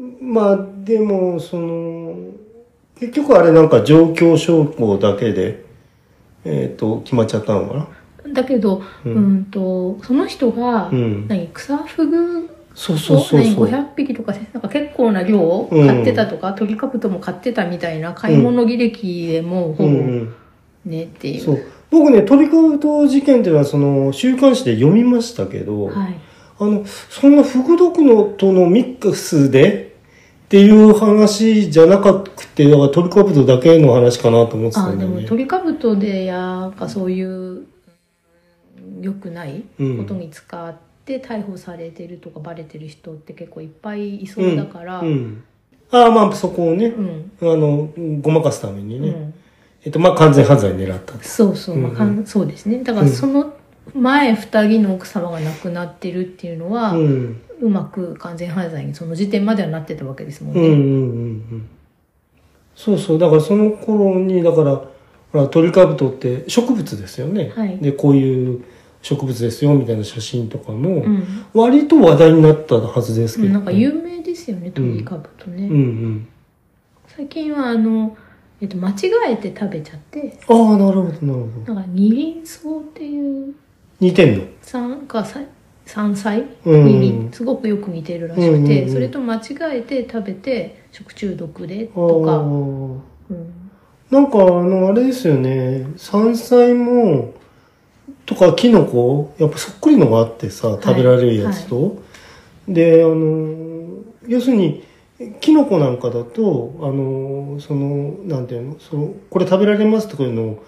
[0.00, 0.32] うん。
[0.32, 2.16] まあ、でも、その、
[3.00, 5.64] 結局あれなんか状況証拠だけで、
[6.44, 7.74] えっ、と、決まっちゃったのか
[8.24, 8.32] な？
[8.34, 11.28] だけど、ううんん、と、その人が、うん。
[11.28, 13.66] 何、クサフグそうそうそうそう。
[13.66, 20.34] 500匹とかなんか結構な量を買ってたとか、トリカブトも買ってたみたいな買い物履歴でもほぼうんうん。
[20.84, 21.58] ねっていう、そう。
[21.90, 26.18] 僕ね、トリカブト事件っていうのは、その、週刊誌で読みましたけど、はい
[26.60, 29.87] あの、そんなフグ毒のとのミックスで
[30.48, 35.28] っていう話じゃなくて、だからトリカブトだけの話かなと思ってたあでもんだよね。
[35.28, 37.66] トリカブトでやっぱそういううん
[39.02, 45.44] 良くないうんことに使って逮捕されてるとかバレてる人って結構いっぱいいそうだから、うんうん。
[45.90, 47.90] ああ、まあそこをね、うんあの、
[48.22, 49.34] ごまかすためにね。
[49.84, 51.12] えっと、まあ完全犯罪狙った。
[51.22, 53.52] そうそう、まあかんそうですねだからその
[53.94, 57.36] 前2人の奥様が亡くなってるっていうのは、う。
[57.60, 60.60] うんまく完全犯罪にその時点まではなってたわけですもんね。
[60.60, 60.84] うんうんうんう
[61.56, 61.68] ん。
[62.74, 63.18] そうそう。
[63.18, 64.88] だからその頃に、だから、ほ
[65.32, 67.52] ら、トリカブトって植物ですよね。
[67.54, 68.64] はいで、こういう
[69.02, 75.66] 植物ですよ、みたいな写真とかも、うん割と話題になったはずですけど、なんか有名ですよね、トリカブトね。
[75.66, 76.28] うんうん。
[77.06, 78.16] 最近はあの、
[78.60, 78.94] えっと、間違
[79.28, 81.74] えて食べちゃって、ああ、なるほど、なるほど。
[81.74, 83.54] なんか二輪草っていう
[84.00, 84.44] 似てんの？
[84.62, 85.40] 山かさ
[85.88, 86.44] 山菜
[87.32, 89.40] すごくよく似てるらしくて、それと間違
[89.78, 92.42] えて食べて食中毒であとか、ー。
[92.42, 93.52] うん。
[94.10, 95.86] なんか、あの、あれですよね。
[95.96, 97.32] 山菜も、
[98.26, 101.96] とか、キノコ、やっぱそっくりのがあってさ、食べられるやつと。
[102.68, 104.84] で、あの、要するに、
[105.40, 110.64] キノコなんかだと、あの、その、なんていうの、その、これ食べられますとかいうのを、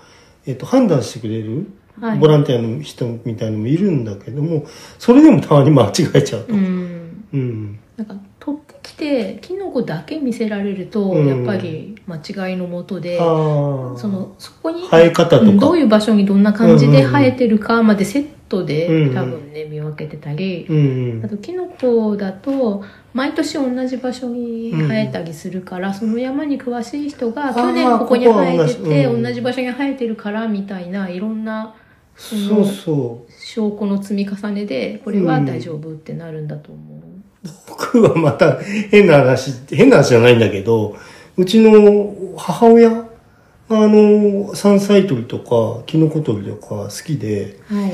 [0.47, 1.67] えっと、判断してくれる、はい
[2.19, 4.67] ボランティアの人みたいのもいるんだけども、
[4.99, 6.55] それでもたまに間違えちゃうと。
[6.55, 7.25] うん。
[7.33, 7.79] うん。
[7.97, 11.27] なんか取ってきてキノコだけ見せられると、うん。
[11.27, 13.19] やっぱり間違いのもとで。
[13.19, 13.23] そ
[14.09, 15.51] のそこに生え方とか。
[15.51, 19.09] うんどういう場所にどんな感じで生えてるかまでセットで、うん。
[19.09, 20.77] うん多分ね見分けてたり、うん。
[20.77, 21.25] うん。
[21.25, 22.83] あとキノコだと
[23.13, 31.75] 毎年同じ場所に生えたりするから、その山に詳しい人が去年ここに生えてて、同じ場所に生えてるからみたいないろんな
[32.21, 33.33] そうそう。
[33.33, 37.01] 証拠の積み重ねでこれは大丈夫ってなるんだと思う。
[37.69, 38.59] 僕はまた
[38.91, 40.97] 変な話、変な話じゃないんだけど、
[41.37, 43.11] うちの母親が
[43.71, 47.93] あの、山菜採りとか、キノコ採りとか好きで、はい。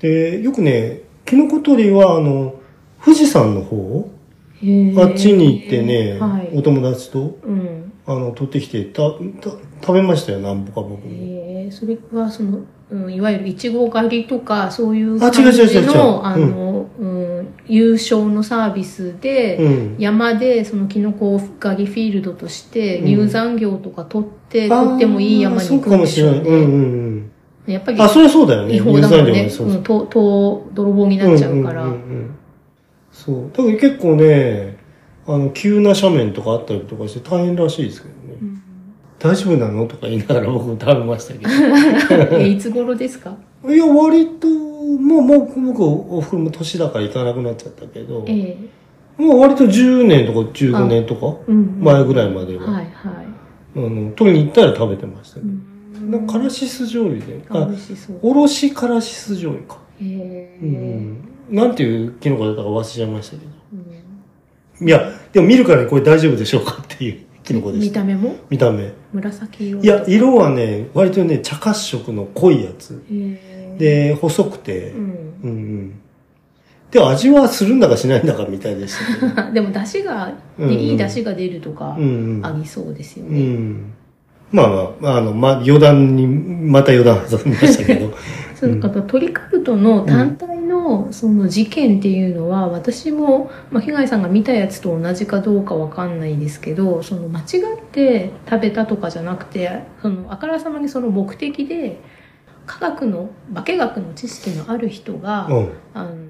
[0.00, 2.54] で、よくね、キノコ採りはあの、
[3.04, 4.10] 富士山の方、
[4.96, 7.92] あっちに行ってね、はいお友達と、うん。
[8.06, 9.50] あの、取ってきて、た、た、
[9.82, 11.10] 食べましたよ、なんぼか僕も。
[11.10, 19.96] えー、それはその、うん、いわゆるいちご狩りとかそういうあ感じのあの、うん、優勝のサービスで、うん。
[19.98, 26.62] 山でそのキノコ狩りフィールドとしてうん入山業とか取って、あーとってもいい山に行くんでしょうそうかもしれない。
[26.62, 27.30] うん
[27.66, 27.68] ね。
[27.68, 28.04] うんやっぱりうん。
[28.04, 28.76] あ、それはそうだよね。
[28.76, 29.32] 違法だもんね。
[29.32, 31.84] ねそううん、とと泥棒になっちゃうから。
[31.84, 32.34] んんんん
[33.12, 33.50] そう。
[33.52, 34.78] だから結構ね、
[35.26, 38.16] あの、急な斜面とかあったりとかして大変らしいですけどね。
[38.16, 38.17] うん
[39.18, 39.86] 大丈夫なの？
[39.86, 43.36] とか言いながら僕も食べましたけ えいつ頃ですか？
[43.64, 43.72] ど。
[43.74, 48.56] いや、割と、もう、もう、僕、お風呂も年だから行かなくなっちゃったけど、ええ
[49.22, 51.80] もう割と10年とか15年とか、うん。
[51.80, 52.86] 前ぐらいまでは、はいはい。
[53.76, 55.44] あの、取りに行ったら食べてましたけう
[56.00, 56.06] ど。
[56.06, 57.68] んなんか、からし酢醤油で、あ。
[58.22, 59.80] おろしからし酢醤油か。
[60.00, 61.16] へえうん。
[61.50, 63.50] なんていうキノコだったか忘れちゃいましたけど。
[63.72, 63.88] うん
[64.80, 68.04] いや、でも見るからにこれ大丈夫でしょうかっていうキノコでした。
[68.04, 68.36] 見た目も？
[68.48, 68.92] 見た目。
[69.12, 73.02] 紫色いや、色はね、割とね、茶褐色の濃いやつ。
[73.78, 75.00] で、細くてう、ん
[75.42, 76.00] うんうん。
[76.90, 79.52] で、味はするんだかしないんだかみたいでしたけど。
[79.54, 82.46] でも出汁が、ねうんうんいい出汁が出るとかうんうん。
[82.46, 83.40] ありそうですようね。
[83.40, 83.92] ん。
[84.50, 84.68] まあ
[85.00, 88.12] まあ、あの、まあ、余談に、また余談挟みましたけど。
[88.58, 97.44] そうかトリカブトの単体のその事件っていうのは私も、まあ、被害さんが見たやつと同じかどうかわかんないですけどその間違っ
[97.92, 102.00] て食べたとかじゃなくてそのあからさまにその目的で
[102.66, 105.72] 科学の化学の知識のある人が、うん。
[105.94, 106.28] あの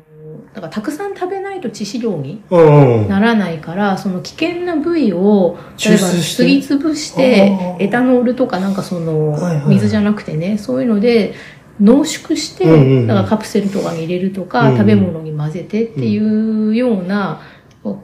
[0.52, 3.08] だからたくさん食べないと致死量にうんうん。
[3.08, 9.36] ならないからその危険な部位を例えばすりつぶしてエタノールとかなんかその
[9.68, 11.34] 水じゃなくてねそういうので
[11.80, 17.40] 濃縮して、うんうんうんだからカプセルとかに入れるとか、うんうん食べ物に混ぜてっていうような、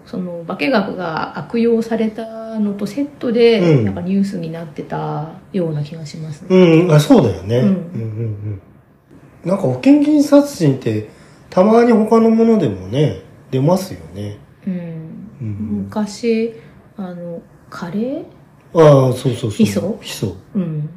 [0.07, 6.49] その化学が悪用されたのとセットで、うんなんかニュースになってたような気がしますね。
[6.51, 7.59] うん、あ、そうだよね。
[7.59, 8.05] ううんん、うん、う
[8.57, 8.63] ん。
[9.45, 11.09] なんか保険金殺人って、
[11.51, 14.39] たまに他のものでもね、出ますよね。
[14.67, 14.75] うん
[15.41, 15.49] うん。
[15.85, 16.55] 昔
[16.97, 18.25] あのカレー？
[18.75, 19.51] ああ、そうそうそう。
[19.51, 19.99] ヒ素？
[20.01, 20.37] ヒ素。
[20.55, 20.89] うん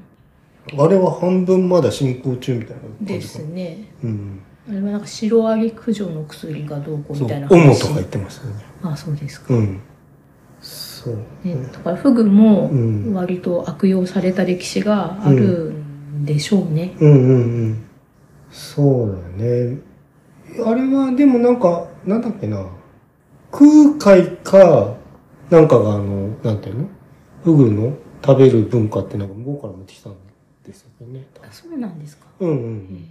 [0.77, 3.91] あれは半分まだ進行中みたいな感じですね。
[4.03, 4.41] うん。
[4.69, 7.27] あれはなんかシロアリ駆除の薬がどうこうそう。
[7.27, 8.65] みたいなオモとか言ってましたよね。
[8.83, 9.53] あそうですか。
[9.53, 9.79] うん。
[10.59, 11.15] そう。
[11.43, 16.95] ね、だからフグもうん割と悪用された歴史があるんでしょうね。
[16.99, 17.83] うんうんうん。
[18.51, 19.79] そうだよね。
[20.65, 22.65] あれは、でもなんか、なんだっけな。
[23.51, 24.95] 空海か、
[25.49, 26.89] なんかがあの、なんていうの？
[27.43, 27.93] フグの
[28.25, 30.13] 食べる文化ってなんか向こうから持ってきたん
[30.67, 31.25] ですよね。
[31.41, 32.27] あそうなんですか。
[32.39, 33.09] うんうんうん。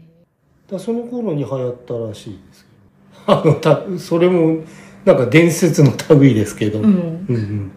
[0.70, 3.40] だその頃に流行ったらしいですけど。
[3.40, 4.62] あの、た、それも、
[5.04, 6.80] なんか伝説の類ですけど。
[6.80, 7.26] うん。
[7.28, 7.72] うんうん。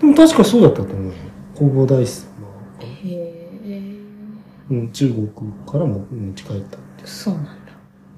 [0.00, 1.12] でも確かそうだったと思うよ。
[1.54, 2.26] 弘法大師様
[2.78, 3.44] がへえ
[4.70, 5.28] うん、中国
[5.66, 7.06] からも持ち帰ったって。
[7.06, 7.52] そうなんだ。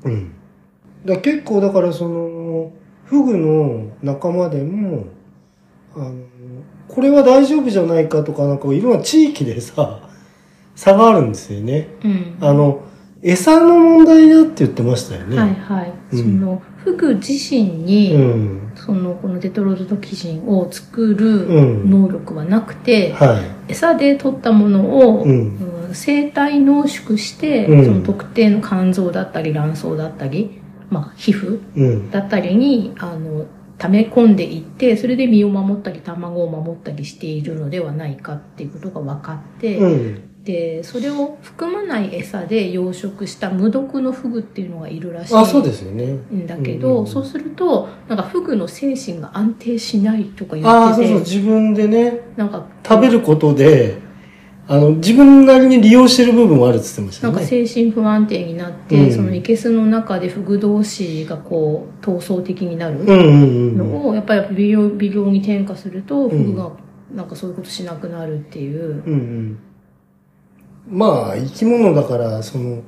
[0.04, 0.32] うん。
[1.04, 2.72] だ結構だからその、
[3.04, 5.06] フグの仲間でも、
[5.94, 6.14] あの、
[6.88, 10.05] これは大丈夫じゃないかとか、なんかいろんな地域でさ、
[10.76, 11.88] 差があるんですよね。
[12.04, 12.36] うん。
[12.40, 12.82] あの、
[13.22, 15.36] 餌の問題だって言ってましたよね。
[15.36, 15.92] はいはい。
[16.12, 18.72] うんそのフグ自身に、うん。
[18.76, 25.32] そのこのテトロドトキシンを作るうん能力はなくて、は餌で取ったものを、うんう
[25.72, 30.60] ん生体濃縮して、うんその特定の肝臓だったり卵巣だったり、
[30.90, 31.60] まあ、皮膚。
[32.10, 33.46] だったりにあの
[33.78, 40.35] 溜め込んでいってそれで身を守ったり卵を守ったりしているのではないかっていうことが分かって、うん。
[40.46, 46.04] でそれを含まない餌で養殖した無毒のフグっていうのがいるらしいあ、そうですよね。
[46.32, 53.98] んだけど、そうするとなんかフグの精神が安定しないとか言っててそうそう、自分でね、なんか食べることで、
[54.68, 57.36] あの、自分なりに利用してる部分もあるって言ってましたなん。
[57.36, 63.24] か精神不安定になって、うんそのいけすの中でフグ同士がこう闘争的になるうんうんう
[63.72, 63.78] ん。
[63.78, 66.70] のを、やっぱり微量微量に添加すると、んフグが
[67.14, 69.02] なんかそういうことしなくなるっていう。
[69.04, 69.58] うんうん。
[70.88, 72.82] まあ、生き物だから、その、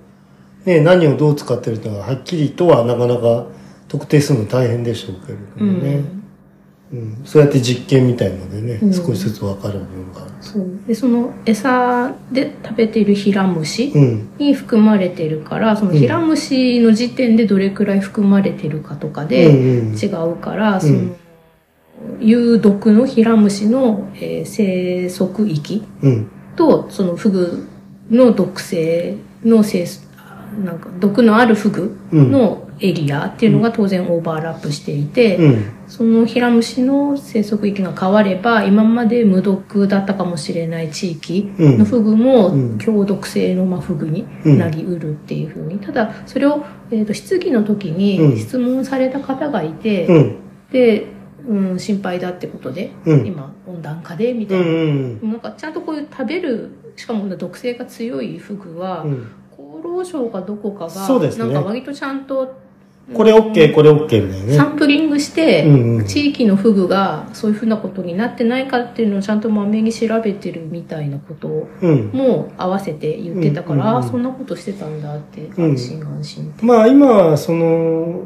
[0.64, 3.46] ね、何をどう使ってるのははっきりとはなかなか
[3.88, 6.02] 特定するの大変でしょうけれどもね。
[6.92, 7.20] うん。
[7.24, 10.30] そうやって実験みたいのでね、うん少しずつわかる部分がある。
[10.40, 14.28] そうでその餌で食べているヒラムシうん。
[14.38, 21.16] に含まれてるからそのヒラムシの時点でどれくらい含まれてるかとかでうんうん違うから、その
[22.20, 26.30] 有毒のヒラムシの、えー生息域うん。
[26.56, 27.68] とそのフグ
[28.11, 30.09] の毒性の生息
[30.64, 35.73] なんか毒のあるフグのエリアっていうのが当然オーバーラップしていて、うん。
[35.88, 42.79] そのヒラムシの生息域が変われば今まで無毒だったかもしれない地域のフグもうん。
[42.79, 45.79] 強毒性のまあフグになりうるっていうふうに。
[45.79, 47.97] ただそれを、えー、と質疑の時うん。
[47.97, 50.37] に質問された方がいて、うん。
[50.73, 51.07] で、
[51.48, 54.48] うん、心配だってことで、うん今温暖化でみうん。
[54.48, 54.64] たいな。
[54.64, 55.30] うん。
[55.32, 59.32] なんかちゃんとこういう食べるしかも毒性が強いフグは、うん。
[59.52, 62.54] 厚労省かどこかが、そうですねなんか割とちゃんと
[63.14, 64.54] これ OK、これ OK だよね。
[64.54, 72.11] サンプリングして、うんうん地域のフグがそういうふうなことになってないかっていうのをちゃんとまめに調べてるみたいなことうん。
[72.12, 78.22] も合わせて言ってたから、うんうんうんああそんなことしてたんだってうん安心安心って、まあ今、その、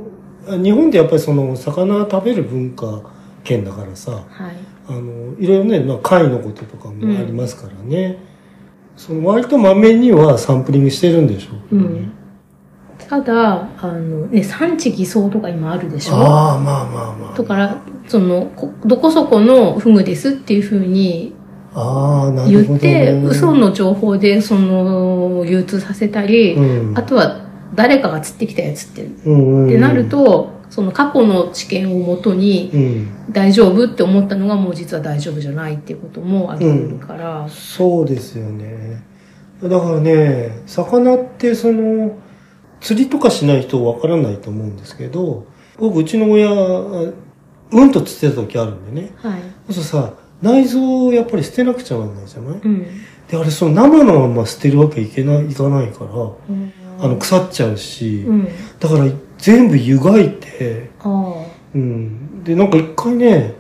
[0.47, 3.03] 日本ってやっぱりその、魚食べる文化
[3.45, 4.57] 圏だからさ、はい
[4.89, 8.19] あの、いろいろね、まあ貝のこととかもありますからね。
[8.97, 11.85] その割とまめにはサンプリングしてるんでしょうね。
[11.85, 12.13] うん
[13.09, 17.37] ただあの、ね、産地偽装とか今あるでしょああ、まあまあまあ。
[17.37, 21.35] だからそのこどこそこのフグですっていうふうに
[21.75, 23.23] ああ、なる言ほど、って、ね。
[23.27, 26.99] 嘘の情報でその流通させたり、うん。
[26.99, 27.42] あとは
[27.75, 33.09] 誰かが釣ってきたやつって,、うんうんうんってなる、とその過去の知見をもとにうん。
[33.33, 39.03] 大丈夫って思ったのがもう実は大丈夫じゃないっていうこともあり得るから、そうですよね。
[39.63, 42.17] だからね、魚ってその、
[42.81, 45.47] 釣りとかしない人わからないと思うんですけど、
[45.79, 47.15] 僕、うちの親、う
[47.85, 49.13] んと釣ってた時あるんでね。
[49.17, 49.41] はい。
[49.73, 52.59] そうさ、内臓をやっぱり捨てなくちゃなんないじゃない？
[52.63, 52.83] うん。
[53.29, 58.49] で、あれ、その生のまま捨てるわけいけない、いかないから、うんあの、腐っちゃうし、うん。
[58.79, 61.35] だから全部湯がいて、あ
[61.75, 62.45] うん。
[62.45, 63.55] で、なんか一回ね、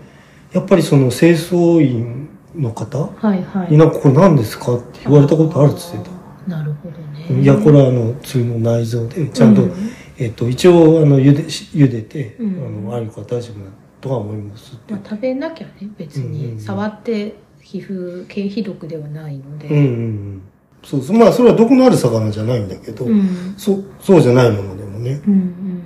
[0.52, 3.10] やっぱりその清掃員の方あ。
[3.28, 3.72] はいはい。
[3.72, 6.56] になんかこれ何ですかって言われたことあるって言ってた。
[6.56, 7.32] なるほどた。
[7.32, 7.42] ね。
[7.42, 9.72] いや、これはあの、普通の内臓で、ちゃんと、うん
[10.18, 16.60] えっと、一応、あの、茹で、し茹でて、うんあの、あるから大丈夫だとは思いますってまあ、食べなきゃね、別に。
[16.60, 19.68] 触って皮膚、経皮毒ではないので。
[19.68, 20.42] うんうんうん。
[20.82, 21.18] そうそう。
[21.18, 23.54] まあ、それは毒のある魚じゃないんだけど、うん。
[23.56, 25.82] そう、そうじゃないものでもね、うんうん。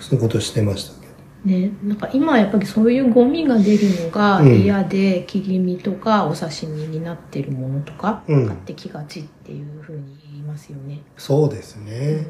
[0.00, 1.08] そういうことしてましたけど。
[1.44, 11.00] ね、なんか今やっぱりそういうゴミが出るのがうん嫌で、切り身とかお刺身になってるものとかうん買ってきがちっていうふうに言いますよね。
[11.16, 12.26] そうですね。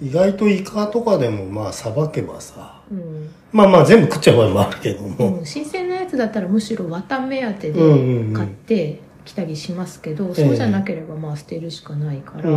[0.00, 12.50] 意外とイカとかでもまあ、さばけばさ、うんまあまあ全部食っちゃう場合もあるけども、うん、新鮮なやつだったらむしろ綿目当てうんうんうんで買ってきたりしますけど、ええそうじゃなければまあ捨てるしかないから。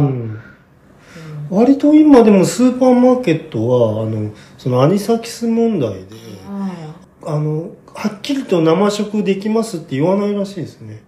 [1.50, 6.06] 割と今でもスーパーマーケットは、あの、そのアニサキス問題で、
[6.48, 6.96] あ
[7.26, 11.04] あの、はっきりと生食できますって言わないらしいですね。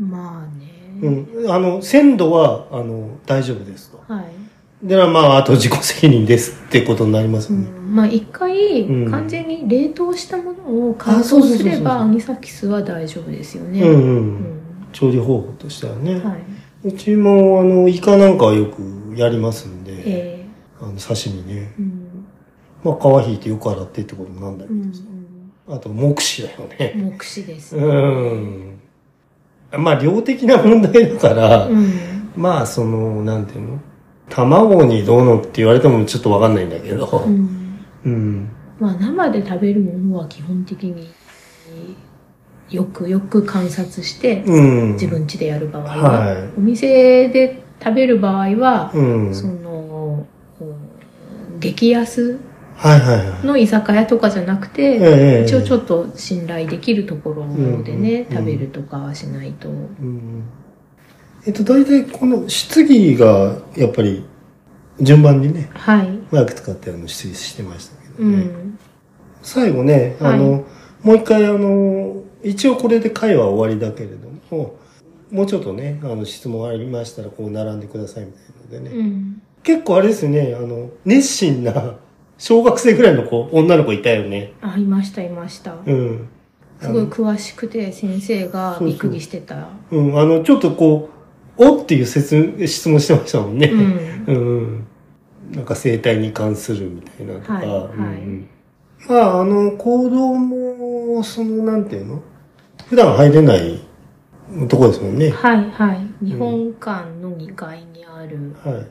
[0.00, 0.66] あまあね、
[1.02, 1.50] うん。
[1.50, 4.02] あの、鮮度は、あの、大丈夫ですと。
[4.12, 4.20] は
[4.82, 7.58] い、で、まあ、あと自己責任ですってことになりますね。
[7.58, 13.98] ん、まあ一回うん完全に冷凍したものを乾燥すればアニサキスは大丈夫ですよね、うんうん。
[13.98, 14.20] う
[14.52, 14.55] ん
[14.96, 16.14] 調理方法としてはね。
[16.20, 16.34] は
[16.82, 20.46] うちも、あの、イカなんかはよくやりますんいで、え
[20.80, 21.74] あの、刺身ね。
[21.78, 22.26] ーうん
[22.82, 25.04] まあ、皮引いてよく洗ってってことなんだけうんどさ。
[25.68, 26.94] あと、目視だよね。
[26.96, 28.78] うん目視ですねうん。
[29.84, 33.78] まあ、量的な問題だから、うんまあ、その、なんていうの？
[34.30, 38.50] 卵にどうのって言われてもちょっとわかんないんだけどう、んうん。
[38.80, 41.08] まあ生で食べるものは基本的に
[42.70, 44.92] よくよく観察してうん。
[44.94, 49.34] 自分家でやる場合は、はいお店で食べる場合は、うん。
[49.34, 50.26] その、
[50.60, 52.38] うん激安
[52.76, 53.46] はいはいはい。
[53.46, 54.98] の居酒屋とかじゃなくて、え
[55.40, 57.46] え一応ちょっと信頼できるところ
[57.82, 59.68] でね、うん食べるとかはしないと。
[59.68, 60.42] うん
[61.46, 64.24] えっと、大体この質疑が、やっぱり、
[65.00, 66.08] 順番にね、はい。
[66.32, 68.36] マイク使ってあの質疑してましたけどね。
[68.36, 68.78] うん。
[69.42, 70.64] 最後ね、あの、
[71.02, 74.76] もう一回あの、一応これで会は終わりだけれども、
[75.30, 78.96] もうちょっとね、あの、質問ありましたら、こう並んでくださいみたいなのでね。
[78.96, 79.42] うん。
[79.62, 81.96] 結構あれですよね、あの、熱心な、
[82.38, 84.52] 小学生ぐらいの子、女の子いたよね。
[84.60, 85.74] あ、いました、いました。
[85.84, 86.28] うん。
[86.80, 89.68] すごい詳しくて、先生がびっくりしてた。
[89.90, 91.08] うん、あの、ちょっとこ
[91.58, 93.68] う、おっていう説、質問してましたもんね。
[93.68, 94.24] うん。
[94.28, 94.86] うん。
[95.52, 97.54] なんか生態に関するみたいなとか。
[97.54, 98.48] はいはいうん
[99.08, 102.22] まあ、あの、行動も、その、なんていうの？
[102.88, 103.80] 普段入れない
[104.68, 105.30] とこですもんね。
[105.30, 106.24] はいはい。
[106.24, 108.86] 日本館の2階にある、はい。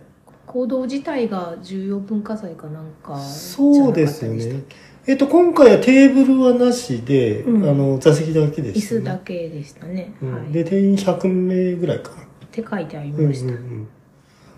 [0.46, 4.64] 行動自体が重要文化財かなんかそうですよね。
[5.08, 10.14] えっと、今回はテーブルはなしで、うんあの、座席だけでた椅した、子だけでしたね。
[10.22, 10.52] うんはい。
[10.52, 12.24] で、定員100名ぐらいかな。
[12.24, 13.54] って書いてありうんうんました。
[13.54, 13.88] うん。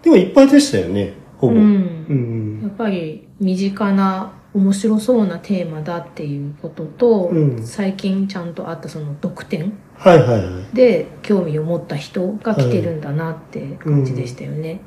[0.02, 1.54] でもいっぱいでしたよね、ほぼ。
[1.54, 2.62] ううんん。
[2.64, 10.76] やっぱり身近な面白そうなテーマだっていうことと、うん最近ちゃんとあったその読点はいはいはい。
[10.76, 14.82] で興味を持った人が来てるんだなって感じでしたよね。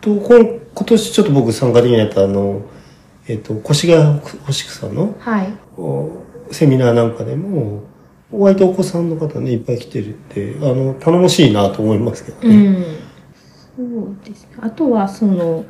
[0.00, 2.62] と、今年ちょっと僕参加できないと、あの、
[3.26, 5.52] えっと、越谷星草のはい。
[5.78, 7.84] おセミナーなんかでも、
[8.30, 12.54] 割とお子さんの方ね、いっぱい来てるって、あの、頼もしいなと思いますけどね。
[12.54, 12.84] うん。
[13.76, 14.56] そうですね。
[14.60, 15.64] あとはその、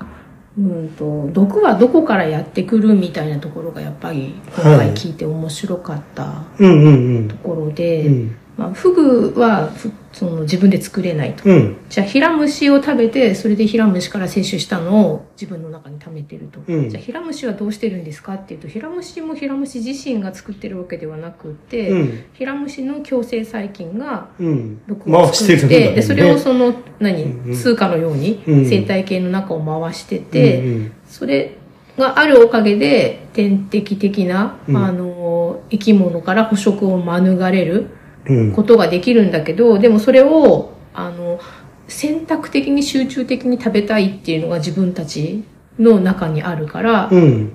[0.57, 7.75] うんと、毒はどこからやってくるみたいなところがやっぱり今回聞いて面白かったところうん。
[7.75, 8.37] で、うん。
[8.57, 11.43] まあ、フグはふその自分で作れないと。
[11.49, 11.77] うん。
[11.89, 16.61] じゃあ、ヒラムシを食べて、それでヒラムシから摂取したのを自分の中に溜めてると。
[16.67, 22.25] うんじゃあ、ヒラムシはどうしてるんですかっていうと、ヒラムシもヒラムシ自身が作ってるわけではなくて、うん。
[22.35, 24.81] ヒラムシの共生細菌がうん。
[24.87, 25.97] 毒を作って、るんだよね。
[25.97, 31.57] で、それをその、何、うんうん通貨のようにうん生態系の中を回してて、うんそれ
[31.99, 37.89] があるおかげで、天敵的な、うんあの、生き物から捕食を免れるうん。
[38.55, 41.41] ことができるんだけど、でもそれを、あの、
[41.89, 45.45] 選択的に集中的に食べたいっていうのが自分たち
[45.79, 47.53] の中にあるから、うん。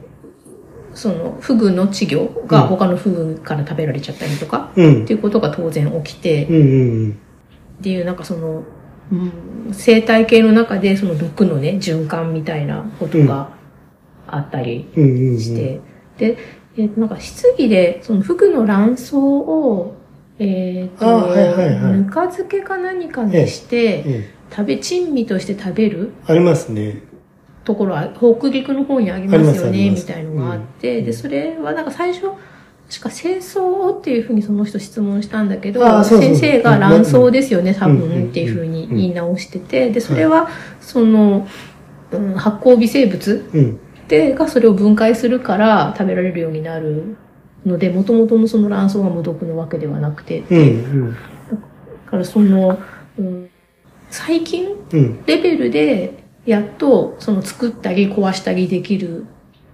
[0.93, 5.03] その、フグの稚魚が他のフグから食べられちゃったりとか、うん。
[5.03, 7.19] っていうことが当然起きて、うんうん
[7.79, 8.65] っていうなんかその
[9.11, 13.49] うん、生態系の中でその毒のね、循環みたいなことが
[14.27, 15.39] あったりうんうんうん。
[15.39, 15.81] して、
[16.17, 16.37] で、
[16.77, 19.95] えなんか質疑で、そのフグの卵巣を、
[20.39, 21.93] えっ、と、あはいはいはい。
[21.97, 26.11] ぬか漬けか何かにして、え食べ、珍味として食べる？
[26.27, 27.03] えありますね。
[27.65, 31.05] ところは、北陸の方にありますよね、みたいのがあって、うん。
[31.05, 32.27] で、それはなんか最初、
[32.89, 40.49] 確か清掃をっていうふうにその人質問したんだけど、先生が卵巣ですよね、多分っていうふうに言い直してて、で、それは、
[40.81, 41.47] その、
[42.11, 43.79] うん発酵微生物うん。
[44.07, 47.15] でがそれを分解するから食べられるようになる
[47.65, 50.61] ので、もともとのその卵巣が無毒なわけではなくて、うんう
[51.09, 51.13] ん。
[51.13, 51.17] だ
[52.09, 52.79] からその、
[53.17, 53.49] うん、
[54.09, 55.23] 最近うん。
[55.25, 59.25] レベルでやっとその作ったり壊したりできる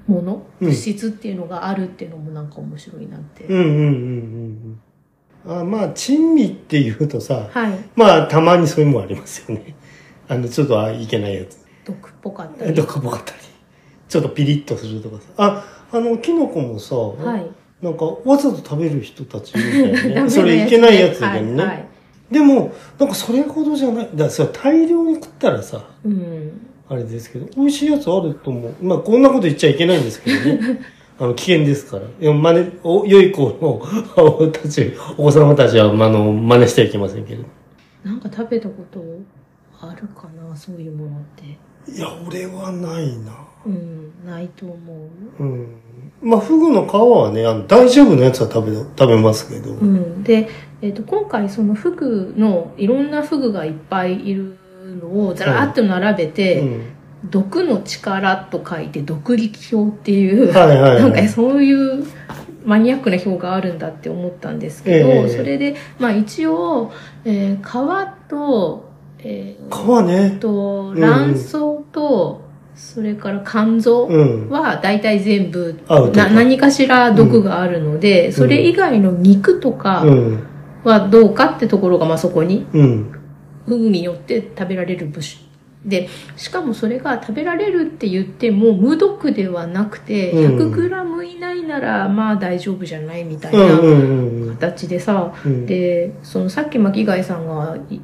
[0.07, 3.45] もの、うん物質っていうのがあるっていうのもなんか面白いなって。
[3.45, 4.81] うんうんうん
[5.45, 5.61] うん。
[5.61, 7.79] あまあ、珍味っていうとさ、はい。
[7.95, 9.75] まあ、たまにそういうもんありますよね。
[10.27, 11.63] あの、ちょっとあいけないやつ。
[11.85, 12.73] 毒っぽかったえり。
[12.75, 13.39] どっかぽかったり。
[14.09, 15.27] ちょっとピリッとするとかさ。
[15.37, 17.45] あ、あの、キノコもさ、はい。
[17.85, 20.29] なんか、わざと食べる人たちみたいなね。
[20.31, 21.63] それいけないやつだけどね。
[21.63, 21.85] はいはい
[22.31, 24.09] でも、なんかそれほどじゃない。
[24.15, 26.59] だ大量に食ったらさ、うん。
[26.89, 28.73] あれですけど、美味しいやつあると思う。
[28.81, 30.81] まあ、こんなこと言っちゃいけないんですけどね。
[31.19, 32.03] あの、危険ですから。
[32.19, 33.79] いや、真似、お、良い子の、
[34.17, 37.43] おたち、お子様たちは、まああの、真似してはいけませんけど。
[38.03, 39.03] なんか食べたこと
[39.79, 41.91] あるかな、そういうものって。
[41.91, 43.33] いや、俺はないな。
[43.67, 44.75] うん、ないと思
[45.39, 45.43] う。
[45.43, 45.67] うん。
[46.21, 49.71] まあ、フグの皮はね、あの、大丈夫なやつは食べ、食べますけど。
[49.71, 50.49] うん、で、
[50.81, 54.57] えっと今回そのフグのいろんなフグがいっぱいいる
[55.01, 56.85] のをざらっと並べて、うん。
[57.29, 62.03] 毒の力と書いて毒力表っていう、はいはいはい なんかそういう
[62.65, 66.91] マニアックな表があるんだって思ったんですけど、ええそれで、まあ一応、
[67.23, 68.89] えー皮と、
[69.19, 70.37] えー皮ね。
[70.39, 71.51] とうん卵巣
[71.91, 72.41] と、
[72.75, 74.49] それから肝臓うん。
[74.49, 80.43] は大体全部アウトかな何かしら毒があるので、それ以外の肉とかうん。
[80.83, 83.11] はどうかってところがまあそこにうん。
[83.65, 85.43] フグによって食べられる部種
[85.85, 93.61] でしかもそれが食べられるって言っても無毒ではなくてうん 100g 以内ならまあ大丈夫じゃないみたいうん。
[93.61, 93.67] う。
[93.67, 94.55] なんうん。
[94.57, 95.65] 形でさ、うん。
[95.65, 97.99] でそのさっき巻貝さんがい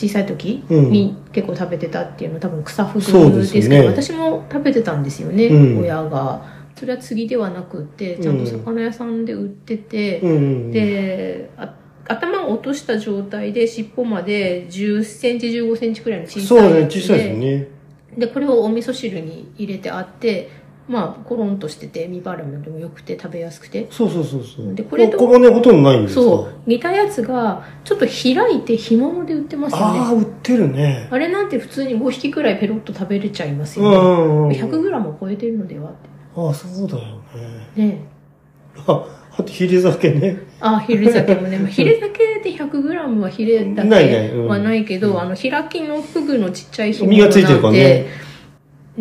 [0.00, 0.90] 小さい時うん。
[0.90, 5.80] に結構食べてたっていうのは多分草フそうグですすけど、私も食べてたんですよね、うん。
[5.80, 6.60] 親が。
[6.74, 10.70] それは次ではなくってちゃんと魚屋さんで売ってて、うん。
[10.70, 11.74] であ
[12.08, 17.68] 頭を落とした状態で尻尾まで10センチ15センチくらいの小そうね、さいやつ小さいですね。
[18.16, 20.48] でこれをお味噌汁に入れてあって
[20.90, 23.86] まあコロンとしてて見バラもでもよくて食べやすくて。
[23.90, 24.74] そうそうそうそう。
[24.74, 26.54] でこれと小骨ほとんどないんですかそう。
[26.66, 31.06] 似たやつがちょっと開いて干物で売ってますよああ、ね売ってるね。
[31.08, 34.50] あれなんて普通に5匹くらいペロッと食べれちゃいますうよね、んうんうん。
[34.50, 35.92] 100g を超えてるのではっ
[36.36, 37.22] ああ、そうだよね。
[37.76, 38.04] てね。
[38.88, 39.04] あ、
[39.38, 40.38] あとヒレ酒ね。
[40.58, 44.42] あヒレ酒もね、 まあ、ヒレ酒で 100g はヒレだないねうん。
[44.42, 48.29] けはないけど、あの開きのフグのちっちゃい干物身がついてるからね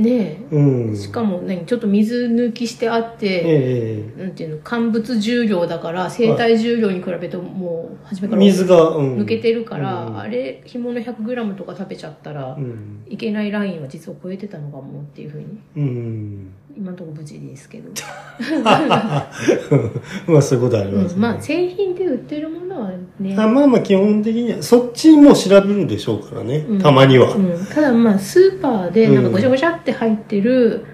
[0.01, 0.93] ねうん。
[0.93, 1.65] えしかも何？
[1.65, 4.61] ちょっと水抜きしてあって、えなんていうの？
[4.63, 9.17] 乾物重量だから生体重量に比べてもう初めえから水が、うん。
[9.17, 13.03] 抜けてるから、うんあれ干物 100g とか食べちゃったら、うん。
[13.07, 15.45] いけないラインは実は超えてたのかもっていうふうに
[15.75, 16.53] うん。
[16.75, 17.89] 今のところ無事ですけど、
[18.63, 26.65] まあそういうことあります、ねうん、まあ製品で売ってるものはねあまあまあ基本的には、そっちも調べるでしょうからね。
[26.69, 27.33] うんたまには。
[27.33, 30.85] うん、ただまあスーパーでなんかごちゃごちゃって入ってる、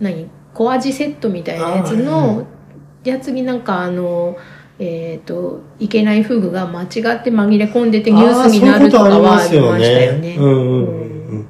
[0.00, 0.28] 何？
[0.52, 2.46] 小味セットみたいなやつの
[3.04, 4.36] やつになんかあの
[4.78, 6.88] えっ、といけないフグが間違っ
[7.22, 10.36] て紛れ込んでてニュースになるとかはありましたよね。
[10.36, 11.46] うんうんうんうん。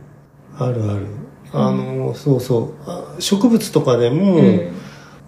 [0.59, 1.20] あるある。
[1.53, 3.17] あの、そうそうあ。
[3.19, 4.73] 植物とかでも、うん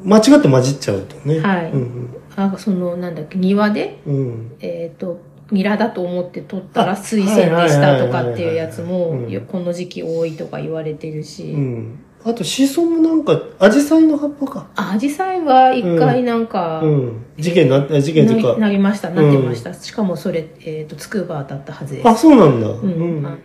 [0.05, 1.39] 間違って混じっちゃうとね。
[1.39, 4.15] はいうんあそのなんだっけ庭でうん。
[4.17, 4.57] うん。
[4.61, 5.21] えっ、と
[5.51, 9.19] ニラだと思って取ったら水仙でしたとかっていうやつも
[9.49, 11.99] この時期多いとか言われてるし、うん。
[12.25, 14.71] あと、シソもなんか、アジサイの葉っぱか。
[14.77, 17.25] あアジサイは一回なんか、うん。
[17.37, 18.55] 事件な、事件とか。
[18.55, 22.69] ななりましたなってました、しかもそれ、えー、とつくばだったはずですあ、そうなんだ。
[22.69, 23.39] ううんあの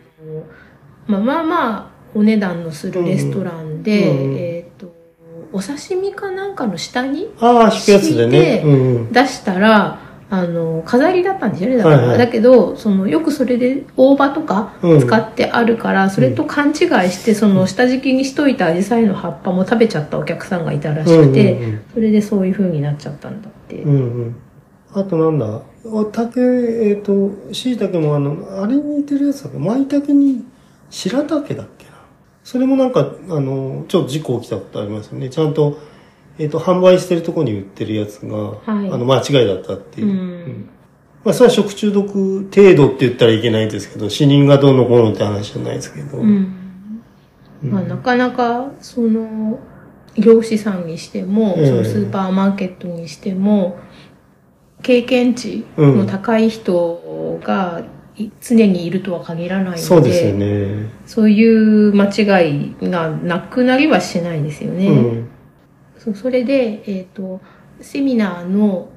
[1.08, 4.96] まあまあまあお値段のするレストランで、うんうんえっ、と
[5.54, 8.64] お刺身かなんかの下にああ、引くやつでね。
[9.12, 10.00] 出したら
[10.30, 12.18] あの飾りだったんですよねだから、はいはい。
[12.18, 15.00] だけどそのよくそれで大葉とかうん。
[15.00, 16.76] 使ってあるから、それと勘違い
[17.12, 24.36] してその下敷きにしといたアジサイの葉っぱも食べちゃったお客さんがいたらしくて、うんうんそれでそういう風になっちゃったんだって、うんうん。
[24.94, 29.60] あとなんだ、お竹、えっ、と、椎茸もあの、あれに似てるやつだっけ？
[29.60, 30.46] 舞茸に
[30.90, 31.86] 白竹だっけ？
[31.86, 31.87] な。
[32.48, 35.30] それもなんか、あの、ちょっと事故起きたことありますよね。
[35.30, 35.80] ちゃんと、
[36.40, 40.08] えっ、と、販売してるとこに売ってるやつが、はいあの、間違いだったっていう。
[40.08, 40.70] うんうん
[41.26, 46.20] まあ、それは食中毒程度って言ったらいけないですけど、死人がどうのこうのって話じゃないですけど。
[46.20, 46.56] うん。
[47.64, 49.60] うんまあ、なかなか、その、
[50.16, 53.78] 漁師さんにしても、ええそのスーパーマーケットにしても、
[54.84, 57.97] 経験値の高い人がい
[58.42, 60.90] 常にいるとは限らないので、そうですよね。
[61.06, 64.88] そういう間違いがなくなりはしないですよね。
[64.88, 65.30] うん。
[65.98, 67.42] そうそれで、えっ、と、
[67.80, 68.90] セミナーの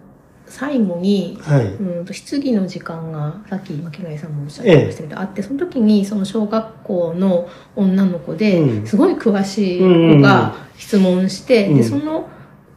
[0.46, 1.64] 最後に、はい。
[1.66, 12.28] うんと質疑の時間がさっき巻貝さんもおっしゃってましたけど、あってその時にその小学校の女の子で、うんすごい詳しい子が質問して、うんでその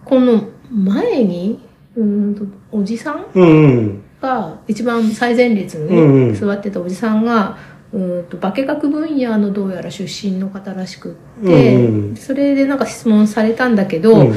[0.05, 1.59] 子の前に
[1.95, 4.03] うんとおじさんうん。
[4.23, 6.33] が一番最前列に、うんうん。
[6.33, 7.57] 座ってたおじさんが
[7.91, 14.35] うんと化学分野のどうやら出身の方らしくうんって、うんそれでなんか質問されたんだけど、うん。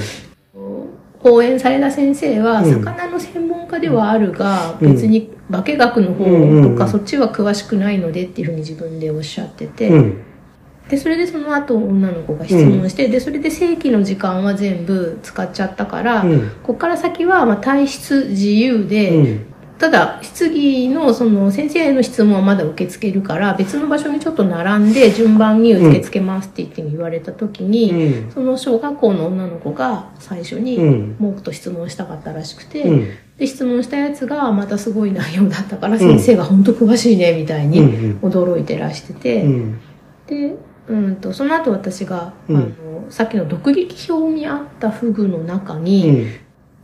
[1.23, 2.71] 講演された先生は、うん。
[2.71, 4.93] 魚の専門家ではあるが、うん。
[4.93, 10.23] 別に化学の方うんうんとか、そっちは詳しくないのでっていうふうに自分でおっしゃってて、うん。
[10.89, 16.41] で、それでその後女の子が質問して、で、それで正規の時間は全部使っちゃったから、うん。
[16.63, 19.47] ここから先はまあ体質自由で、うん。
[19.79, 33.11] ただ質疑のその先生への質問はまだ受け付けるから別の場所にちょっと並んで順番に受け付けますって言って言われた時に、うんその小学校の女の子が最初にうんもっと質問したかったらしくて、うん。
[33.37, 39.81] で質問したやつがまたすごい内容だったから先生が本当詳しいねみたいにうん驚いてらしてて、うん。
[40.27, 40.55] で
[40.89, 46.27] うんとその後私が、うんあのさっきの独立表にあったフグの中うに、ん。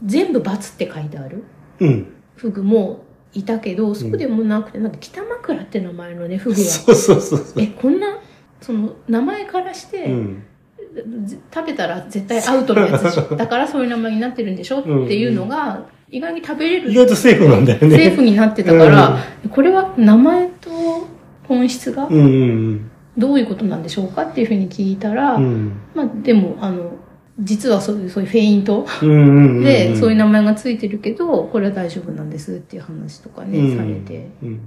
[0.05, 1.45] 全部×って書いてある
[1.81, 2.07] うん。
[2.37, 3.05] フグも
[3.35, 7.63] いたけどそうでもなくて、なんか北枕って名前のねフグがそうそうそうそう。
[7.63, 8.19] えこんな
[8.61, 10.43] その名前からして、うん。
[11.25, 14.81] ぜ食べたら絶対アウトのやつだからそういう名前になってるんでしょ？
[14.81, 16.91] っていうのが意外に食べれる。
[16.91, 17.97] 意外とセーフなんだよね。
[17.97, 19.19] セーフになってたから、
[19.49, 20.71] これは名前と
[21.49, 22.09] 本質が
[23.17, 25.39] どういうことなんでしょうかっていうふうに聞いたら。
[25.39, 26.93] まあでもあの
[27.39, 28.87] 実はそういうそういうフェイント？
[29.03, 29.65] うんうんうん。
[29.65, 34.61] で、そういう名前がついてるけどこれは大丈夫なんですっていう話とかね、うんされてうん。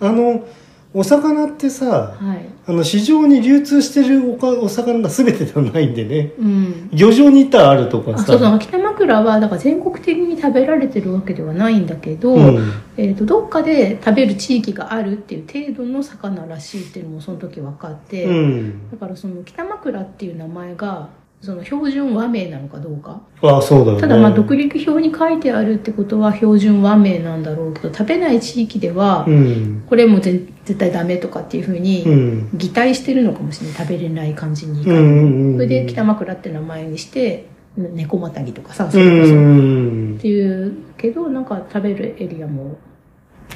[0.00, 0.44] あの、
[0.92, 6.32] お魚ってさ、はいあの、市場に流通してるおかお魚が全てではないんでね。
[6.38, 8.22] うん漁場に行ったらあるとかさ。
[8.22, 12.72] あそうそう北枕はだから全国的に食べられてるわけではないんだけど、うん。
[12.96, 18.90] えー、とどっかで食べる地域があるっていう程度の魚らしいっていうのもその時分かって、うん。
[18.90, 21.10] だからその北枕っていう名前が
[21.42, 24.00] その標準和名なのかどうかあそうだよね。
[24.00, 29.84] ただまあ独立表に書いてあるってことは標準和名なんだろうけど食べない地域ではうん。
[29.88, 32.48] これもぜ絶対ダメとかっていうふううにん。
[32.54, 35.54] 擬態してるのかもしれない食べれない感じに、うんうんうん。
[35.56, 40.18] それで北枕って名前にして猫またぎとかさうそれこそ、っん。
[40.20, 42.76] ていうけどなんか食べるエリアも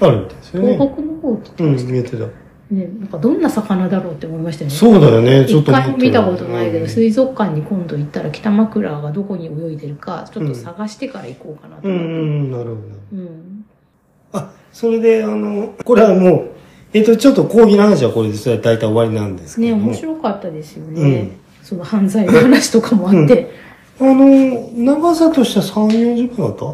[0.01, 0.75] あるんですよね。
[0.75, 2.25] 東北の方ってうん、言ってました見えてた。
[2.71, 4.77] ね、なんかどんな魚だろうって思いましたよね。
[4.77, 12.13] そうだよね、ちょっ一と思って回も見たことないけど、うん水族館に今度行ったら北枕がどこに泳いでるか、ちょっと探してから行こうかなとうん、う思って。
[12.13, 12.77] ん、なるほど。
[13.13, 13.65] うん。
[14.33, 16.51] あ、それで、あの、これはもう、
[16.93, 19.87] えっ、と、ちょっと講義の話はこれで大体終わりなんですけね、ども。
[19.87, 21.39] 面白かったですよね。
[21.63, 23.51] その犯罪の話とかもあって。
[24.01, 26.65] あの、長さとしては3、40分あった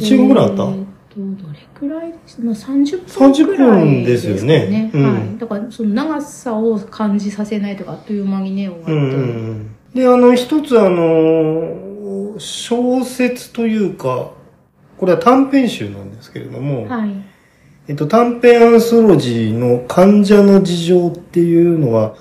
[0.00, 5.38] ?1 時間ぐらいあった、えーとどれくらいですまあ、30 30分くらい分ですよねねうんはい。
[5.38, 8.92] だから、その長さを感じさせないとか、あっという間にね、終わって。
[8.92, 9.76] うんうんうん。
[9.92, 14.30] で、あの、一つあの、小説というか、
[14.96, 17.10] これは短編集なんですけれども、はい。
[17.88, 22.14] えっと、短編アンソロジーの患者の事情っていうのは、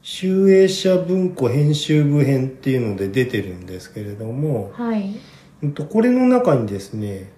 [0.00, 5.16] 集英社文庫編集部編っていうので出てるんですけれども、はい。
[5.60, 7.32] うんとこれの中にですね、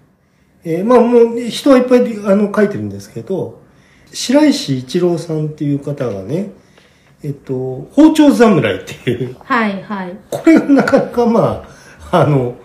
[0.63, 3.61] えーまあもう人はいっぱいあの書いてるんですけど、
[4.13, 6.51] 白石一郎さんっていう方がね、
[7.23, 10.17] えっと、包丁侍っていう、はい、はい。
[10.29, 11.67] これがなかなかま
[12.11, 12.55] あ、あの、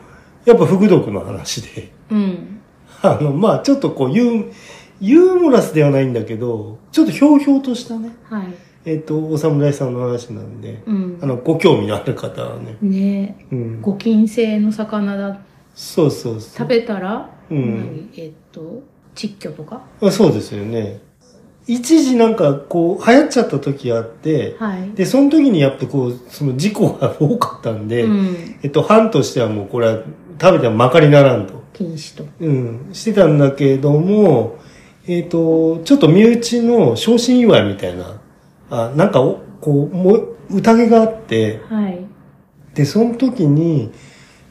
[0.45, 2.61] やっぱフグ毒の話で、うん。
[3.03, 4.53] あの、まあちょっとこうユー、
[5.01, 8.55] ユーモラスではないんだけど、ちょっとひょうひょうとしたね、はい。
[8.87, 11.27] えっと、お侍さんの話なんで、うんあ。
[11.27, 13.81] の、ご興味のある方はね、ねうん。
[13.83, 15.41] ご金製の魚だ。
[15.75, 16.59] そうそうそう。
[16.59, 18.11] 食べたら、うん何？
[18.17, 18.83] えっと、
[19.15, 19.83] 窒居とか？
[20.01, 21.01] あそうですよね。
[21.69, 24.93] 一時なんかこう流行っちゃった時あって、はい。
[24.93, 28.57] で、その時にやっぱこう、その事故が多かったんで、うん。
[28.63, 30.03] えっと、班としてはもうこれは
[30.41, 31.65] 食べてもまかりならんと。
[31.73, 32.25] 禁止と。
[32.39, 34.59] うん、してたんだけども、
[35.09, 38.21] えっ、と、ちょっと身内の昇進祝いみたいな、
[38.71, 42.07] あ、なんかお、こう、もう、宴があって、はい。
[42.75, 43.93] で、その時に、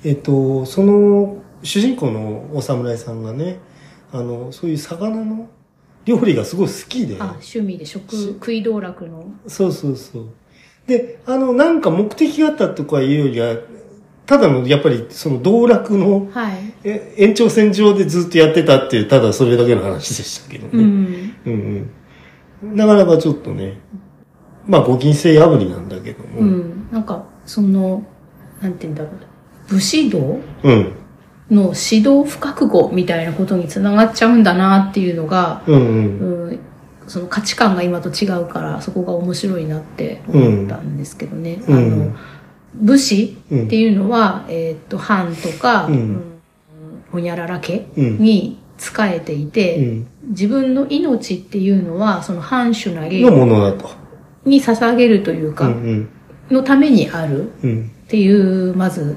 [0.04, 3.60] えっ、と、その、主人公のお侍さんがね、
[4.12, 5.50] あの、そういう魚の
[6.06, 9.26] 料理がすごい好きで、あ、趣味で食、食い道楽の。
[9.48, 10.26] そうそうそう。
[10.88, 13.58] で、あの、なんか目的があったとかいうよりは、
[14.28, 16.74] ただの、やっぱり、その道楽の、はい。
[16.84, 20.72] え延長線上でずっとやってたっていう、ただそれだけの話でしたけどね。
[20.74, 21.36] うん。
[21.46, 21.90] うん
[22.64, 22.76] うん。
[22.76, 23.80] なかなかちょっとね、
[24.68, 26.40] まあ、ご金星破りなんだけども。
[26.40, 26.88] うん。
[26.92, 28.04] なんか、その、
[28.62, 29.74] なんて言うんだろう。
[29.74, 30.40] 武士道？
[30.64, 30.92] うん。
[31.52, 36.50] の指導不覚悟みたいなことにつながっちゃうんだなっていうのが、うんうん。
[36.50, 36.60] うん、
[37.08, 41.62] その価値観が今と違うからそこが面白いなって思ったんですけどね。
[41.68, 42.16] うんあの
[42.76, 46.32] 武士っていうのは、えーっと藩とか、うんうん
[47.12, 48.18] ほにゃらら家うん。
[48.18, 50.08] に仕えていて、うん。
[50.32, 53.90] 自分の命っていうのはその藩主なりのものだと。
[54.44, 56.10] に捧げるというか、うんうん。
[56.52, 57.92] のためにあるうん。
[58.06, 59.16] っていうまず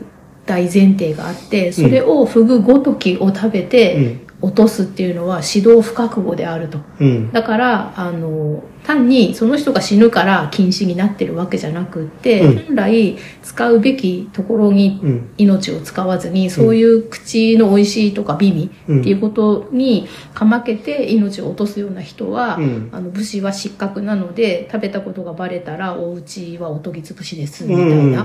[0.49, 4.28] 大前提があってそれをフグごときを食べうてん。
[4.40, 6.78] 落とすっていうのは指導不覚悟であると。
[7.01, 7.32] うん。
[7.32, 15.30] だから、あの、単にその人が死ぬから禁止になってるわけじゃなくって、うん本来使うべきところにうん。
[15.38, 28.24] 命を使わずに、そういう口の美味しいとか美味うんっていうことにかまけて命を落とすような人は、うんあの武士は失格なので、食べたことがバレたらお家はおとぎつぶしです、みたいな。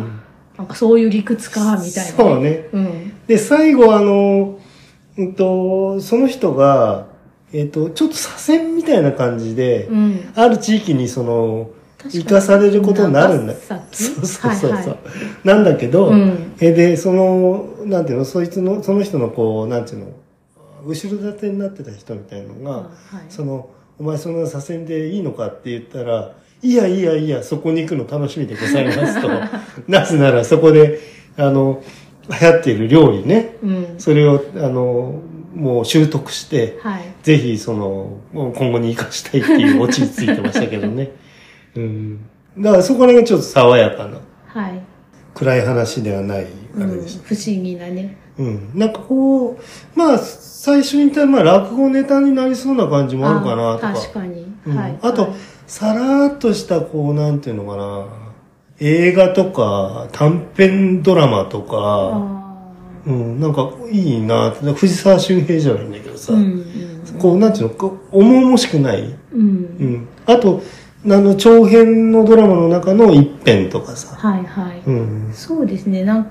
[0.64, 2.70] なんかそういう理屈か、みたいな、そうね。
[2.72, 3.14] うん。
[3.28, 4.60] で、最後あの、
[5.18, 7.08] うんと、その人が、
[7.52, 10.32] えっ、と、ちょっと左遷みたいな感じで、うん。
[10.36, 11.70] ある地域にその、
[12.10, 13.54] 生かされることになるんだ。
[13.54, 14.98] そうそうそう、はいはい
[15.44, 16.54] なんだけど、うん。
[16.62, 20.08] えで、その、なんていうの、そいつの、その人のこう、なんていうの、
[20.86, 22.88] 後ろ盾になってた人みたいのが、はい
[23.28, 29.30] その、お前そんな左遷でいいのかって言ったら、いやいやいや、そこに行くの楽しみでございますと。
[29.88, 31.00] なぜならそこで、
[31.36, 31.84] あの、
[32.30, 33.86] 流行っている料理ね、うん。
[33.98, 35.22] それを、あの、
[35.54, 37.04] もう習得して、はい。
[37.22, 41.12] ぜひその、今後に生かしたいっていうオチについてましたけどね。
[41.76, 42.20] うん。
[42.58, 44.82] だからそこら辺がちょっと爽やかな、はい。
[45.34, 46.46] 暗い話ではない、
[46.80, 47.28] あうん、れでした。
[47.28, 48.16] 不思議なね。
[48.38, 48.70] うん。
[48.74, 53.94] なんかこう、まあ、最初に言った、まあ、落語ネタになりそうな感じもあるかなとか。
[53.94, 54.46] 確かに。
[54.66, 54.98] うんはい。
[55.02, 55.32] あとはい、
[55.74, 58.06] さらっとした、こう、なんていうのかな。
[58.80, 61.78] 映画とか、短編ドラマとか、
[62.14, 62.70] あ
[63.08, 64.52] うん、なんかいいな。
[64.52, 66.34] 藤沢俊平じゃないんだけどさ。
[67.18, 69.16] こう、なんていうの、重々しくない。
[69.34, 70.08] うん。
[70.28, 70.62] あと、
[71.06, 74.16] あの、長編のドラマの中の一編とかさ。
[74.16, 74.82] はいはい。
[74.86, 75.34] うん。
[75.34, 76.04] そうですね。
[76.04, 76.26] なん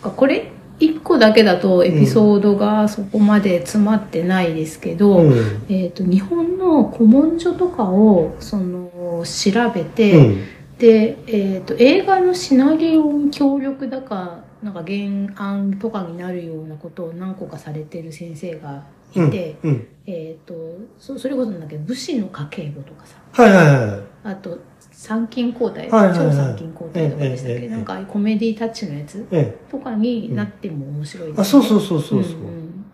[0.00, 5.64] か、これ、一個だけだとエピソードがそこまで詰まってないですけど、うん。
[5.68, 8.85] えっ、と、日本の古文書とかを、その、
[9.24, 10.44] 調べて、うん。
[10.78, 14.98] で、えっ、と、映画のシナリオに協力だか、なんか原
[15.36, 18.82] 案とかになるようなことを何個かされてる先生が
[19.14, 19.88] いて、うん。
[20.06, 20.54] えっ、と
[20.98, 24.00] そ、それこそなんだけど、武士の家計簿とかさ、はいはいはい。
[24.24, 24.58] あと、
[24.90, 31.42] 参勤交代、はいはいはい超参勤交代とかでしたっけ、ええええなんかコメディタッチのやつえとかになっても面白いです、え。
[31.42, 32.32] あ、そうそうそうそうそう。
[32.34, 32.84] ん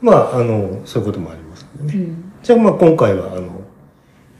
[0.00, 1.94] まあ、あの、そういうこともありますうんね。
[1.94, 3.60] うんじゃあまあ今回はあの、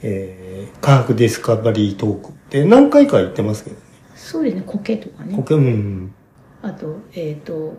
[0.01, 0.36] えー、
[0.81, 3.83] 科学ディスカバリートークって何回か言ってますけどね。
[4.15, 5.43] そうですね、苔とかねこ。
[5.43, 6.15] けうん。
[6.63, 7.75] あと、えっ、と、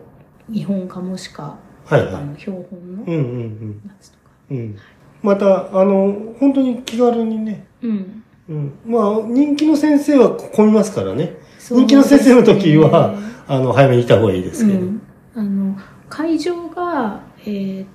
[0.48, 2.06] 日本カモシカはいはい。
[2.06, 4.24] とかの標本のやつとか。
[4.50, 4.56] うん。
[4.56, 4.76] うん。
[5.22, 7.66] また、あの、本当に気軽にね。
[7.82, 8.22] うん。
[8.48, 8.72] うん。
[8.86, 11.36] まあ、人気の先生は混みますからね。
[11.58, 13.14] そう人気の先生の時は
[13.46, 14.80] あの、早めに行った方がいいですけど。
[14.80, 15.02] うん、
[15.34, 15.76] あの
[16.08, 17.86] 会場が、えー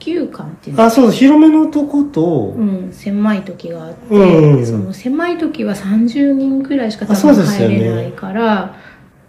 [0.00, 0.82] 地球館っていうの。
[0.82, 4.66] あ、そう、広めのとこと、うん、狭い時があって、うんうんうん。
[4.66, 8.74] その狭い時は30人くらいしか多分入れないから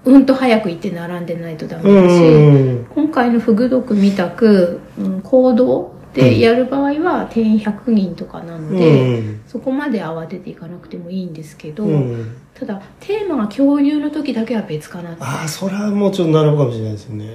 [0.04, 2.86] うんと早く行って並んでないとダメうんだし、うん。
[2.86, 8.78] 今回のフグ毒みたく、うん、行動でやる場合は定員100人とかなのうん。
[8.78, 9.42] で、うん。
[9.48, 12.36] そこまで慌てていかなくてもいいんですけど、うん。
[12.56, 15.24] ただテーマが共有の時だけは別かなって。
[15.24, 17.26] ああ、それはもうちょっとなるかもしれないですね。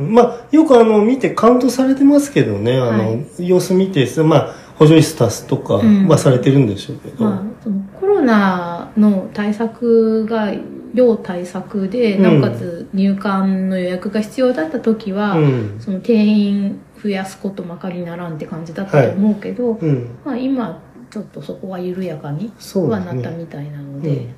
[0.00, 7.24] まあ、よくあの、見てカウントされてますけどね、あの、はい様子見て、まあ、補助室足すとかうんはされてるんでしょうけど。
[7.24, 10.52] まあ、そのコロナの対策が
[10.94, 15.76] 要対策で、うんなおかつ入館の予約が必要だった時は、うん。
[15.80, 20.08] その定員増やすことまかりならんって感じだったと思うけど、うん。
[20.24, 20.80] まあ、今
[21.10, 23.36] ちょっとそこは緩やかにはなったね。
[23.38, 24.34] みたいなので、うん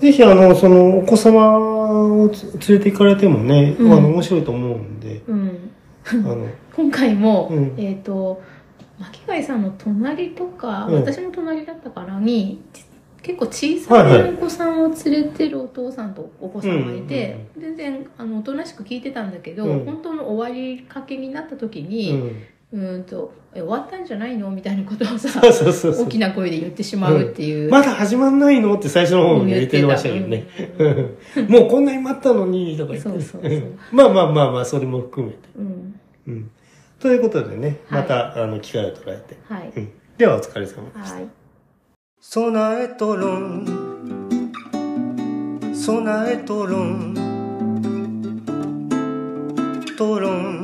[0.00, 3.92] ぜひ、あの、その、お子様をつ連れて行かれてもね、うん。
[3.92, 5.70] あの、面白いと思うんで、うん。
[6.08, 7.74] あの 今回も、うん。
[7.76, 8.40] えっ、と
[8.98, 10.94] 巻貝さんの隣とか、うん。
[10.94, 12.84] 私も隣だったからにち
[13.22, 19.84] 結構小さはいはいいお子さんを連れてるお父さんとお子さんがいて、全然あのおとなしく聞いてたんだけど、うん。
[19.84, 22.32] 本当の終わりかけになった時うに、ん
[22.72, 24.50] うーんとえ終わったんじゃないの？
[24.50, 28.74] みたいなことをさそうそうそうそう大きな声で言ってしまうっていう、まだ始まんないの？
[28.74, 30.46] って最初の方に言ってましたけどね。
[31.48, 33.10] もうこんなに待ったのに、とか言って。
[33.10, 33.62] そうそうそう
[33.92, 35.38] まあまあまあまあ、それも含めて。
[35.58, 36.50] うんうん。
[37.00, 39.36] ということでね、はいまた、あの、機会を捉えて。
[39.48, 39.88] はい、うん。
[40.16, 41.14] では、お疲れ様でした。
[41.14, 41.26] はい
[42.22, 43.64] 備えとろん。
[45.74, 47.14] 備えとろん。
[49.96, 50.59] とろん。